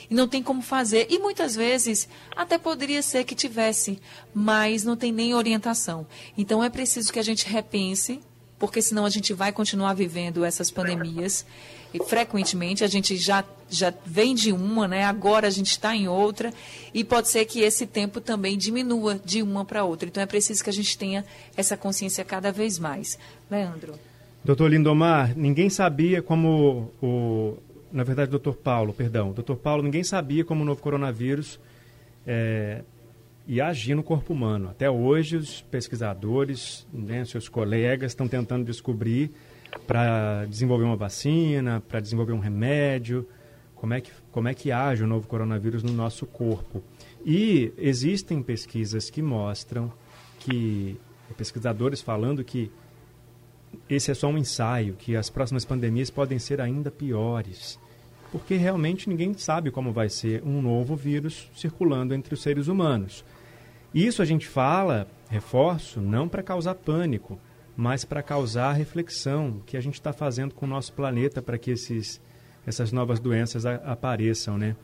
E 0.08 0.14
não 0.14 0.28
tem 0.28 0.44
como 0.44 0.62
fazer. 0.62 1.08
E 1.10 1.18
muitas 1.18 1.56
vezes 1.56 2.08
até 2.36 2.60
poderia 2.60 3.02
ser 3.02 3.24
que 3.24 3.34
tivesse, 3.34 4.00
mas 4.32 4.84
não 4.84 4.96
tem 4.96 5.12
nem 5.12 5.34
orientação. 5.34 6.06
Então 6.38 6.64
é 6.64 6.70
preciso 6.70 7.12
que 7.12 7.20
a 7.20 7.24
gente 7.24 7.48
repense, 7.48 8.22
porque 8.60 8.82
senão 8.82 9.06
a 9.06 9.10
gente 9.10 9.34
vai 9.34 9.52
continuar 9.52 9.94
vivendo 9.94 10.44
essas 10.44 10.72
pandemias 10.72 11.46
e 11.94 12.04
frequentemente 12.04 12.84
a 12.84 12.88
gente 12.88 13.16
já, 13.16 13.44
já 13.70 13.94
vem 14.06 14.36
de 14.36 14.52
uma, 14.52 14.88
né? 14.88 15.04
agora 15.04 15.48
a 15.48 15.50
gente 15.50 15.72
está 15.72 15.96
em 15.96 16.08
outra, 16.08 16.54
e 16.94 17.04
pode 17.04 17.30
ser 17.30 17.46
que 17.46 17.62
esse 17.62 17.86
tempo 17.86 18.20
também 18.20 18.58
diminua 18.58 19.20
de 19.24 19.42
uma 19.42 19.64
para 19.64 19.84
outra. 19.84 20.08
Então 20.08 20.22
é 20.22 20.26
preciso 20.26 20.64
que 20.64 20.70
a 20.70 20.74
gente 20.74 20.98
tenha 20.98 21.24
essa 21.56 21.78
consciência 21.78 22.24
cada 22.26 22.52
vez 22.52 22.78
mais. 22.80 23.18
Leandro. 23.50 23.94
Doutor 24.44 24.70
Lindomar, 24.70 25.34
ninguém 25.36 25.70
sabia 25.70 26.22
como 26.22 26.92
o. 27.02 27.58
Na 27.92 28.04
verdade, 28.04 28.30
doutor 28.30 28.56
Paulo, 28.56 28.94
perdão. 28.94 29.32
Doutor 29.32 29.56
Paulo, 29.56 29.82
ninguém 29.82 30.04
sabia 30.04 30.44
como 30.44 30.62
o 30.62 30.66
novo 30.66 30.82
coronavírus 30.82 31.60
é, 32.26 32.84
ia 33.48 33.68
agir 33.68 33.96
no 33.96 34.04
corpo 34.04 34.34
humano. 34.34 34.70
Até 34.70 34.90
hoje, 34.90 35.38
os 35.38 35.62
pesquisadores, 35.62 36.86
né, 36.92 37.24
seus 37.24 37.48
colegas, 37.48 38.12
estão 38.12 38.28
tentando 38.28 38.66
descobrir 38.66 39.32
para 39.86 40.46
desenvolver 40.46 40.84
uma 40.84 40.96
vacina, 40.96 41.82
para 41.88 42.00
desenvolver 42.00 42.34
um 42.34 42.40
remédio, 42.40 43.28
como 43.74 43.94
é, 43.94 44.02
que, 44.02 44.12
como 44.32 44.48
é 44.48 44.54
que 44.54 44.72
age 44.72 45.04
o 45.04 45.08
novo 45.08 45.28
coronavírus 45.28 45.82
no 45.82 45.94
nosso 45.94 46.26
corpo. 46.26 46.84
E 47.26 47.72
existem 47.78 48.42
pesquisas 48.42 49.10
que 49.10 49.22
mostram 49.22 49.92
que, 50.40 51.00
pesquisadores 51.38 52.02
falando 52.02 52.44
que 52.44 52.72
esse 53.90 54.12
é 54.12 54.14
só 54.14 54.28
um 54.28 54.38
ensaio, 54.38 54.96
que 54.96 55.16
as 55.16 55.30
próximas 55.30 55.64
pandemias 55.64 56.10
podem 56.10 56.40
ser 56.40 56.60
ainda 56.60 56.90
piores, 56.90 57.80
porque 58.32 58.56
realmente 58.56 59.08
ninguém 59.08 59.34
sabe 59.34 59.72
como 59.72 59.92
vai 59.92 60.10
ser 60.10 60.44
um 60.44 60.62
novo 60.62 60.96
vírus 60.96 61.50
circulando 61.56 62.14
entre 62.14 62.34
os 62.34 62.42
seres 62.42 62.68
humanos. 62.68 63.24
Isso 63.94 64.22
a 64.22 64.26
gente 64.26 64.48
fala, 64.48 65.08
reforço, 65.30 66.02
não 66.02 66.28
para 66.28 66.44
causar 66.44 66.76
pânico, 66.76 67.40
mas 67.76 68.04
para 68.04 68.24
causar 68.24 68.74
reflexão, 68.74 69.58
o 69.58 69.64
que 69.64 69.78
a 69.78 69.82
gente 69.82 69.96
está 69.96 70.12
fazendo 70.12 70.54
com 70.54 70.66
o 70.66 70.70
nosso 70.70 70.94
planeta 70.94 71.42
para 71.42 71.58
que 71.58 71.72
esses 71.72 72.22
essas 72.66 72.92
novas 72.92 73.18
doenças 73.20 73.66
a, 73.66 73.76
apareçam, 73.76 74.58
né? 74.58 74.76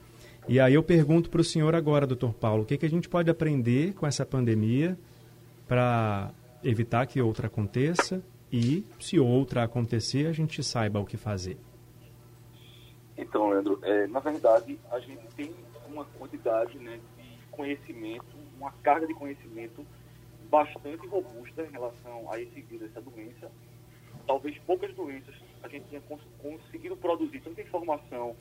E 0.48 0.58
aí 0.60 0.74
eu 0.74 0.84
pergunto 0.84 1.30
para 1.30 1.42
o 1.42 1.44
senhor 1.44 1.76
agora, 1.76 2.08
doutor 2.08 2.34
Paulo, 2.34 2.64
o 2.64 2.66
que, 2.66 2.78
que 2.78 2.86
a 2.86 2.90
gente 2.90 3.10
pode 3.10 3.30
aprender 3.30 3.94
com 3.94 4.08
essa 4.08 4.26
pandemia 4.26 4.98
para 5.68 6.32
evitar 6.64 7.06
que 7.06 7.22
outra 7.22 7.48
aconteça 7.48 8.24
e, 8.52 8.86
se 9.00 9.20
outra 9.20 9.64
acontecer, 9.64 10.28
a 10.28 10.32
gente 10.32 10.64
saiba 10.64 11.00
o 11.00 11.06
que 11.06 11.18
fazer? 11.18 11.58
Então, 13.18 13.50
Leandro, 13.50 13.80
é, 13.84 14.08
na 14.08 14.20
verdade, 14.20 14.80
a 14.92 15.00
gente 15.00 15.24
tem 15.36 15.52
uma 15.88 16.06
quantidade 16.06 16.78
né, 16.80 17.00
de 17.18 17.23
conhecimento, 17.56 18.36
uma 18.58 18.72
carga 18.84 19.08
de 19.08 19.14
conhecimento 19.14 19.86
bastante 20.50 21.08
robusta 21.08 21.64
em 21.64 21.72
relação 21.72 22.32
a 22.32 22.40
esse 22.40 22.62
vírus, 22.62 22.90
essa 22.92 23.02
doença. 23.02 23.52
Talvez 24.28 24.58
poucas 24.60 24.94
doenças 24.94 25.36
a 25.64 25.68
gente 25.68 25.86
tenha 25.88 26.02
cons 26.02 26.22
conseguido 26.40 26.96
produzir 26.98 27.40
tanta 27.40 27.62
informação 27.62 28.36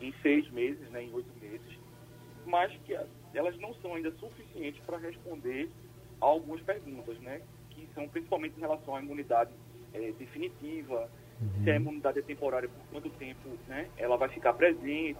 em 0.00 0.12
seis 0.22 0.50
meses, 0.50 0.90
né, 0.90 1.04
em 1.04 1.12
oito 1.12 1.30
meses, 1.40 1.78
mas 2.46 2.72
que 2.84 2.98
elas 3.34 3.56
não 3.58 3.74
são 3.74 3.94
ainda 3.94 4.10
suficientes 4.12 4.80
para 4.84 4.98
responder 4.98 5.70
a 6.20 6.26
algumas 6.26 6.60
perguntas, 6.62 7.18
né, 7.20 7.40
que 7.70 7.88
são 7.94 8.08
principalmente 8.08 8.56
em 8.56 8.60
relação 8.60 8.96
à 8.96 9.02
imunidade 9.02 9.52
é, 9.92 10.12
definitiva, 10.12 11.08
uhum. 11.40 11.64
se 11.64 11.70
a 11.70 11.76
imunidade 11.76 12.18
é 12.18 12.22
temporária, 12.22 12.68
por 12.68 12.86
quanto 12.90 13.10
tempo 13.10 13.48
né, 13.68 13.88
ela 13.96 14.16
vai 14.16 14.28
ficar 14.30 14.54
presente, 14.54 15.18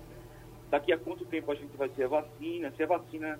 daqui 0.72 0.90
a 0.90 0.96
quanto 0.96 1.26
tempo 1.26 1.52
a 1.52 1.54
gente 1.54 1.76
vai 1.76 1.90
ter 1.90 2.04
a 2.04 2.08
vacina, 2.08 2.72
se 2.74 2.82
a 2.82 2.86
vacina 2.86 3.38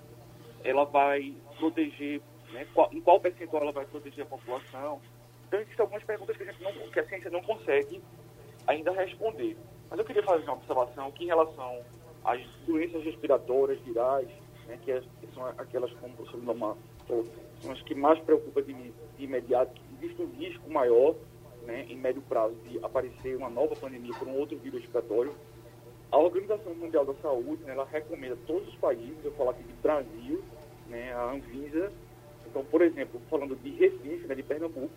ela 0.63 0.85
vai 0.85 1.33
proteger, 1.57 2.21
né, 2.51 2.67
qual, 2.75 2.87
em 2.93 3.01
qual 3.01 3.19
percentual 3.19 3.63
ela 3.63 3.71
vai 3.71 3.85
proteger 3.87 4.23
a 4.23 4.27
população. 4.27 5.01
Então, 5.47 5.59
existem 5.59 5.81
algumas 5.81 6.03
perguntas 6.03 6.37
que 6.37 6.43
a, 6.43 6.53
não, 6.61 6.71
que 6.91 6.99
a 6.99 7.07
ciência 7.07 7.31
não 7.31 7.41
consegue 7.41 7.99
ainda 8.67 8.91
responder. 8.91 9.57
Mas 9.89 9.97
eu 9.97 10.05
queria 10.05 10.21
fazer 10.21 10.43
uma 10.43 10.53
observação 10.53 11.11
que 11.11 11.23
em 11.23 11.27
relação 11.27 11.81
às 12.23 12.39
doenças 12.67 13.03
respiratórias 13.03 13.79
virais, 13.79 14.29
né, 14.67 14.77
que, 14.83 14.91
é, 14.91 15.01
que, 15.19 15.27
são 15.33 15.43
aquelas, 15.57 15.91
como 15.93 16.13
o 16.13 16.17
professor 16.17 16.45
Lomar 16.45 16.75
falou, 17.07 17.25
são 17.61 17.71
as 17.71 17.81
que 17.81 17.95
mais 17.95 18.19
preocupam 18.19 18.61
de, 18.61 18.73
de 18.73 19.23
imediato, 19.23 19.73
existe 19.97 20.21
um 20.21 20.29
risco 20.37 20.69
maior, 20.69 21.15
né, 21.63 21.87
em 21.89 21.97
médio 21.97 22.21
prazo, 22.21 22.55
de 22.69 22.77
aparecer 22.85 23.35
uma 23.35 23.49
nova 23.49 23.75
pandemia 23.75 24.13
por 24.19 24.27
um 24.27 24.37
outro 24.37 24.55
vírus 24.59 24.81
respiratório. 24.81 25.33
A 26.13 26.17
Organização 26.19 26.75
Mundial 26.75 27.03
da 27.05 27.15
Saúde, 27.15 27.63
né, 27.63 27.71
ela 27.71 27.85
recomenda 27.85 28.37
todos 28.45 28.67
os 28.67 28.75
países, 28.75 29.17
eu 29.25 29.31
falar 29.31 29.49
aqui 29.49 29.63
de 29.63 29.73
Brasil, 29.81 30.43
né, 30.87 31.11
a 31.11 31.31
Anvisa, 31.31 31.91
então, 32.45 32.63
por 32.65 32.83
exemplo, 32.83 33.19
falando 33.31 33.55
de 33.55 33.71
Recife, 33.71 34.27
né, 34.27 34.35
de 34.35 34.43
Pernambuco, 34.43 34.91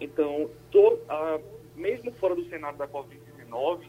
então, 0.00 0.48
to, 0.70 0.98
a, 1.10 1.38
mesmo 1.74 2.10
fora 2.12 2.34
do 2.34 2.48
cenário 2.48 2.78
da 2.78 2.88
Covid-19, 2.88 3.86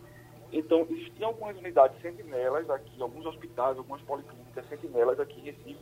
então, 0.52 0.86
existiam 0.90 1.30
algumas 1.30 1.58
unidades 1.58 2.02
sentinelas 2.02 2.70
aqui, 2.70 3.02
alguns 3.02 3.26
hospitais, 3.26 3.78
algumas 3.78 4.02
policlínicas 4.02 4.68
sentinelas 4.68 5.22
aqui 5.22 5.40
em 5.40 5.44
Recife, 5.44 5.80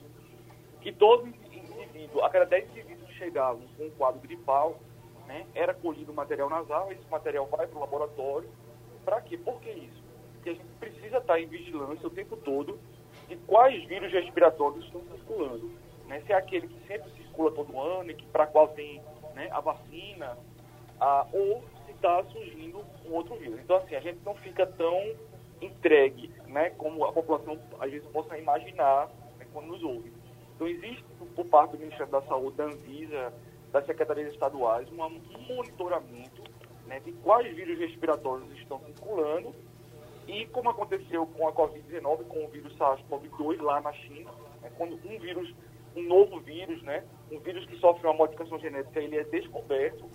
que 0.82 0.92
todo 0.92 1.28
indivíduo, 1.28 2.24
a 2.24 2.30
cada 2.30 2.46
10 2.46 2.70
indivíduos 2.70 3.08
que 3.08 3.16
chegavam 3.16 3.64
com 3.76 3.86
um 3.86 3.90
quadro 3.90 4.22
gripal, 4.22 4.80
né, 5.26 5.48
era 5.56 5.74
colhido 5.74 6.14
material 6.14 6.48
nasal, 6.48 6.92
esse 6.92 7.10
material 7.10 7.48
vai 7.48 7.66
para 7.66 7.76
o 7.76 7.82
laboratório. 7.82 8.48
Para 9.04 9.20
quê? 9.22 9.36
Por 9.36 9.60
que 9.62 9.72
isso? 9.72 10.05
Porque 10.46 10.50
a 10.50 10.54
gente 10.54 10.66
precisa 10.80 11.18
estar 11.18 11.40
em 11.40 11.48
vigilância 11.48 12.06
o 12.06 12.12
tempo 12.12 12.38
todo 12.38 12.80
de 13.28 13.36
quais 13.48 13.84
vírus 13.86 14.12
respiratórios 14.14 14.86
estão 14.86 15.02
circulando. 15.02 15.72
Né? 16.06 16.22
Se 16.22 16.34
é 16.34 16.36
aquele 16.36 16.68
que 16.68 16.88
sempre 16.88 17.10
circula 17.14 17.52
todo 17.52 17.80
ano 17.80 18.12
e 18.12 18.14
que 18.14 18.26
para 18.28 18.46
qual 18.46 18.68
tem 18.68 19.02
né, 19.34 19.50
a 19.52 19.60
vacina, 19.60 20.38
a, 21.00 21.26
ou 21.34 21.64
se 21.84 21.94
está 21.94 22.24
surgindo 22.26 22.86
um 23.08 23.14
outro 23.14 23.36
vírus. 23.38 23.60
Então, 23.60 23.78
assim, 23.78 23.96
a 23.96 24.00
gente 24.00 24.20
não 24.24 24.36
fica 24.36 24.68
tão 24.68 25.16
entregue 25.60 26.32
né, 26.46 26.70
como 26.78 27.06
a 27.06 27.12
população 27.12 27.60
às 27.80 27.90
vezes 27.90 28.08
possa 28.10 28.38
imaginar 28.38 29.08
né, 29.40 29.48
quando 29.52 29.70
nos 29.70 29.82
ouve. 29.82 30.14
Então, 30.56 30.68
existe, 30.68 31.04
por 31.36 31.46
parte 31.48 31.72
do 31.72 31.80
Ministério 31.80 32.12
da 32.12 32.22
Saúde, 32.22 32.56
da 32.58 32.66
Anvisa, 32.66 33.34
das 33.72 33.84
secretarias 33.88 34.32
estaduais, 34.32 34.88
um 34.92 35.56
monitoramento 35.56 36.44
né, 36.86 37.00
de 37.00 37.14
quais 37.14 37.52
vírus 37.56 37.80
respiratórios 37.80 38.56
estão 38.60 38.80
circulando 38.82 39.56
e 40.28 40.46
como 40.48 40.70
aconteceu 40.70 41.26
com 41.28 41.48
a 41.48 41.54
Covid-19, 41.54 42.26
com 42.28 42.46
o 42.46 42.48
vírus 42.48 42.76
SARS-CoV-2 42.78 43.62
lá 43.62 43.82
na 43.82 43.94
China, 43.94 44.32
né, 44.62 44.72
quando 44.78 44.96
um 44.96 45.20
vírus, 45.20 45.54
um 45.96 46.04
novo 46.04 46.40
vírus, 46.40 46.82
né, 46.84 47.04
um 47.32 47.40
vírus 47.40 47.66
que 47.66 47.78
sofre 47.78 48.08
uma 48.08 48.14
modificação 48.14 48.60
genética, 48.60 49.00
ele 49.00 49.18
é 49.18 49.24
descoberto, 49.24 50.06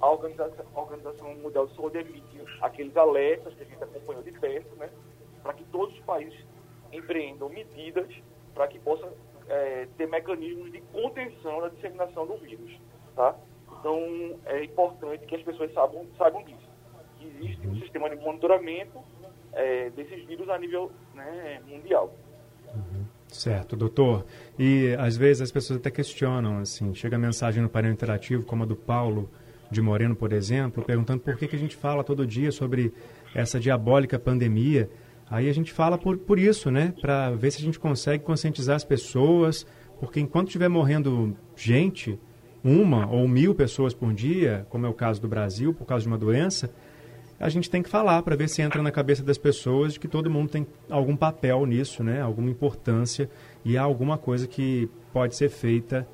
a 0.00 0.10
Organização, 0.10 0.64
a 0.74 0.80
Organização 0.80 1.34
Mundial 1.36 1.66
de 1.66 1.76
Saúde 1.76 1.98
emite 1.98 2.40
aqueles 2.62 2.96
alertas 2.96 3.52
que 3.54 3.62
a 3.62 3.66
gente 3.66 3.82
acompanhou 3.82 4.22
de 4.22 4.32
perto, 4.32 4.74
né, 4.76 4.88
para 5.42 5.52
que 5.54 5.64
todos 5.64 5.94
os 5.94 6.04
países 6.04 6.38
empreendam 6.92 7.48
medidas 7.48 8.08
para 8.54 8.66
que 8.68 8.78
possa 8.78 9.12
é, 9.48 9.88
ter 9.96 10.08
mecanismos 10.08 10.70
de 10.72 10.80
contenção 10.92 11.60
da 11.60 11.68
disseminação 11.68 12.26
do 12.26 12.36
vírus. 12.36 12.78
Tá? 13.14 13.36
Então, 13.78 14.38
é 14.46 14.64
importante 14.64 15.26
que 15.26 15.34
as 15.34 15.42
pessoas 15.42 15.72
saibam, 15.72 16.06
saibam 16.16 16.42
disso. 16.44 16.68
Existe 17.20 17.66
um 17.66 17.74
sistema 17.80 18.08
de 18.10 18.16
monitoramento 18.16 18.98
é, 19.52 19.90
desses 19.90 20.24
vírus 20.26 20.48
a 20.48 20.58
nível 20.58 20.90
né, 21.14 21.60
mundial. 21.66 22.14
Uhum. 22.74 23.04
Certo, 23.28 23.76
doutor. 23.76 24.26
E 24.58 24.94
às 24.98 25.16
vezes 25.16 25.42
as 25.42 25.52
pessoas 25.52 25.78
até 25.78 25.90
questionam, 25.90 26.58
assim, 26.58 26.94
chega 26.94 27.16
mensagem 27.16 27.62
no 27.62 27.68
painel 27.68 27.92
interativo, 27.92 28.44
como 28.44 28.64
a 28.64 28.66
do 28.66 28.76
Paulo 28.76 29.30
de 29.70 29.80
Moreno, 29.80 30.16
por 30.16 30.32
exemplo, 30.32 30.84
perguntando 30.84 31.20
por 31.20 31.36
que, 31.36 31.46
que 31.46 31.54
a 31.54 31.58
gente 31.58 31.76
fala 31.76 32.02
todo 32.02 32.26
dia 32.26 32.50
sobre 32.50 32.92
essa 33.34 33.60
diabólica 33.60 34.18
pandemia. 34.18 34.90
Aí 35.30 35.48
a 35.48 35.52
gente 35.54 35.72
fala 35.72 35.96
por, 35.96 36.18
por 36.18 36.38
isso, 36.38 36.70
né? 36.70 36.92
Para 37.00 37.30
ver 37.30 37.52
se 37.52 37.58
a 37.58 37.64
gente 37.64 37.78
consegue 37.78 38.24
conscientizar 38.24 38.74
as 38.74 38.84
pessoas, 38.84 39.64
porque 40.00 40.18
enquanto 40.18 40.48
estiver 40.48 40.68
morrendo 40.68 41.36
gente, 41.54 42.18
uma 42.64 43.08
ou 43.08 43.28
mil 43.28 43.54
pessoas 43.54 43.94
por 43.94 44.12
dia, 44.12 44.66
como 44.68 44.86
é 44.86 44.88
o 44.88 44.94
caso 44.94 45.20
do 45.20 45.28
Brasil, 45.28 45.72
por 45.72 45.86
causa 45.86 46.02
de 46.02 46.08
uma 46.08 46.18
doença, 46.18 46.70
a 47.40 47.48
gente 47.48 47.70
tem 47.70 47.82
que 47.82 47.88
falar 47.88 48.22
para 48.22 48.36
ver 48.36 48.50
se 48.50 48.60
entra 48.60 48.82
na 48.82 48.92
cabeça 48.92 49.22
das 49.22 49.38
pessoas 49.38 49.94
de 49.94 50.00
que 50.00 50.06
todo 50.06 50.28
mundo 50.28 50.50
tem 50.50 50.66
algum 50.90 51.16
papel 51.16 51.64
nisso, 51.64 52.04
né? 52.04 52.20
alguma 52.20 52.50
importância 52.50 53.30
e 53.64 53.78
há 53.78 53.82
alguma 53.82 54.18
coisa 54.18 54.46
que 54.46 54.90
pode 55.10 55.34
ser 55.34 55.48
feita 55.48 56.06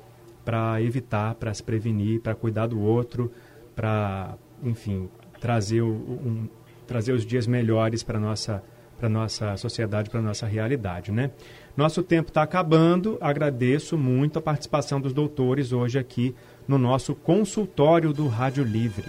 para 0.45 0.81
evitar, 0.81 1.35
para 1.35 1.53
se 1.53 1.61
prevenir, 1.61 2.21
para 2.21 2.33
cuidar 2.33 2.67
do 2.67 2.79
outro, 2.79 3.29
para, 3.75 4.37
enfim, 4.63 5.09
trazer, 5.41 5.81
um, 5.81 6.47
trazer 6.87 7.11
os 7.11 7.25
dias 7.25 7.45
melhores 7.45 8.01
para 8.03 8.17
a 8.17 8.21
nossa 8.21 8.63
para 8.97 9.09
nossa 9.09 9.55
sociedade, 9.57 10.09
para 10.09 10.19
nossa 10.23 10.47
realidade, 10.47 11.11
né? 11.11 11.29
Nosso 11.75 12.01
tempo 12.01 12.29
está 12.29 12.41
acabando. 12.41 13.15
Agradeço 13.21 13.95
muito 13.95 14.39
a 14.39 14.41
participação 14.41 14.99
dos 14.99 15.13
doutores 15.13 15.71
hoje 15.71 15.99
aqui 15.99 16.33
no 16.67 16.79
nosso 16.79 17.13
consultório 17.13 18.11
do 18.11 18.27
Rádio 18.27 18.63
Livre. 18.63 19.05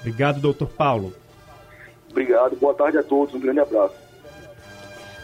Obrigado, 0.00 0.40
doutor 0.40 0.70
Paulo. 0.70 1.19
Obrigado. 2.10 2.56
Boa 2.56 2.74
tarde 2.74 2.98
a 2.98 3.02
todos. 3.02 3.34
Um 3.34 3.40
grande 3.40 3.60
abraço. 3.60 3.94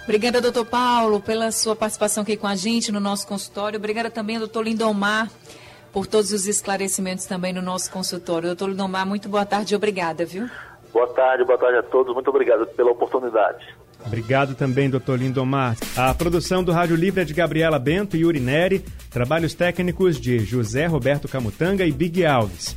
Obrigada, 0.04 0.40
doutor 0.40 0.64
Paulo, 0.64 1.20
pela 1.20 1.50
sua 1.50 1.74
participação 1.74 2.22
aqui 2.22 2.36
com 2.36 2.46
a 2.46 2.54
gente 2.54 2.92
no 2.92 3.00
nosso 3.00 3.26
consultório. 3.26 3.76
Obrigada 3.76 4.08
também, 4.08 4.38
doutor 4.38 4.64
Lindomar, 4.64 5.28
por 5.92 6.06
todos 6.06 6.30
os 6.30 6.46
esclarecimentos 6.46 7.26
também 7.26 7.52
no 7.52 7.60
nosso 7.60 7.90
consultório. 7.90 8.46
Doutor 8.46 8.68
Lindomar, 8.68 9.04
muito 9.04 9.28
boa 9.28 9.44
tarde 9.44 9.74
e 9.74 9.76
obrigada, 9.76 10.24
viu? 10.24 10.48
Boa 10.92 11.08
tarde, 11.08 11.44
boa 11.44 11.58
tarde 11.58 11.78
a 11.78 11.82
todos. 11.82 12.14
Muito 12.14 12.30
obrigado 12.30 12.66
pela 12.68 12.92
oportunidade. 12.92 13.66
Obrigado 14.06 14.54
também, 14.54 14.88
doutor 14.88 15.18
Lindomar. 15.18 15.76
A 15.96 16.14
produção 16.14 16.62
do 16.62 16.70
Rádio 16.70 16.94
Livre 16.94 17.22
é 17.22 17.24
de 17.24 17.34
Gabriela 17.34 17.78
Bento 17.78 18.16
e 18.16 18.24
Urineri, 18.24 18.84
trabalhos 19.10 19.54
técnicos 19.54 20.20
de 20.20 20.38
José 20.38 20.86
Roberto 20.86 21.26
Camutanga 21.26 21.84
e 21.84 21.90
Big 21.90 22.24
Alves. 22.24 22.76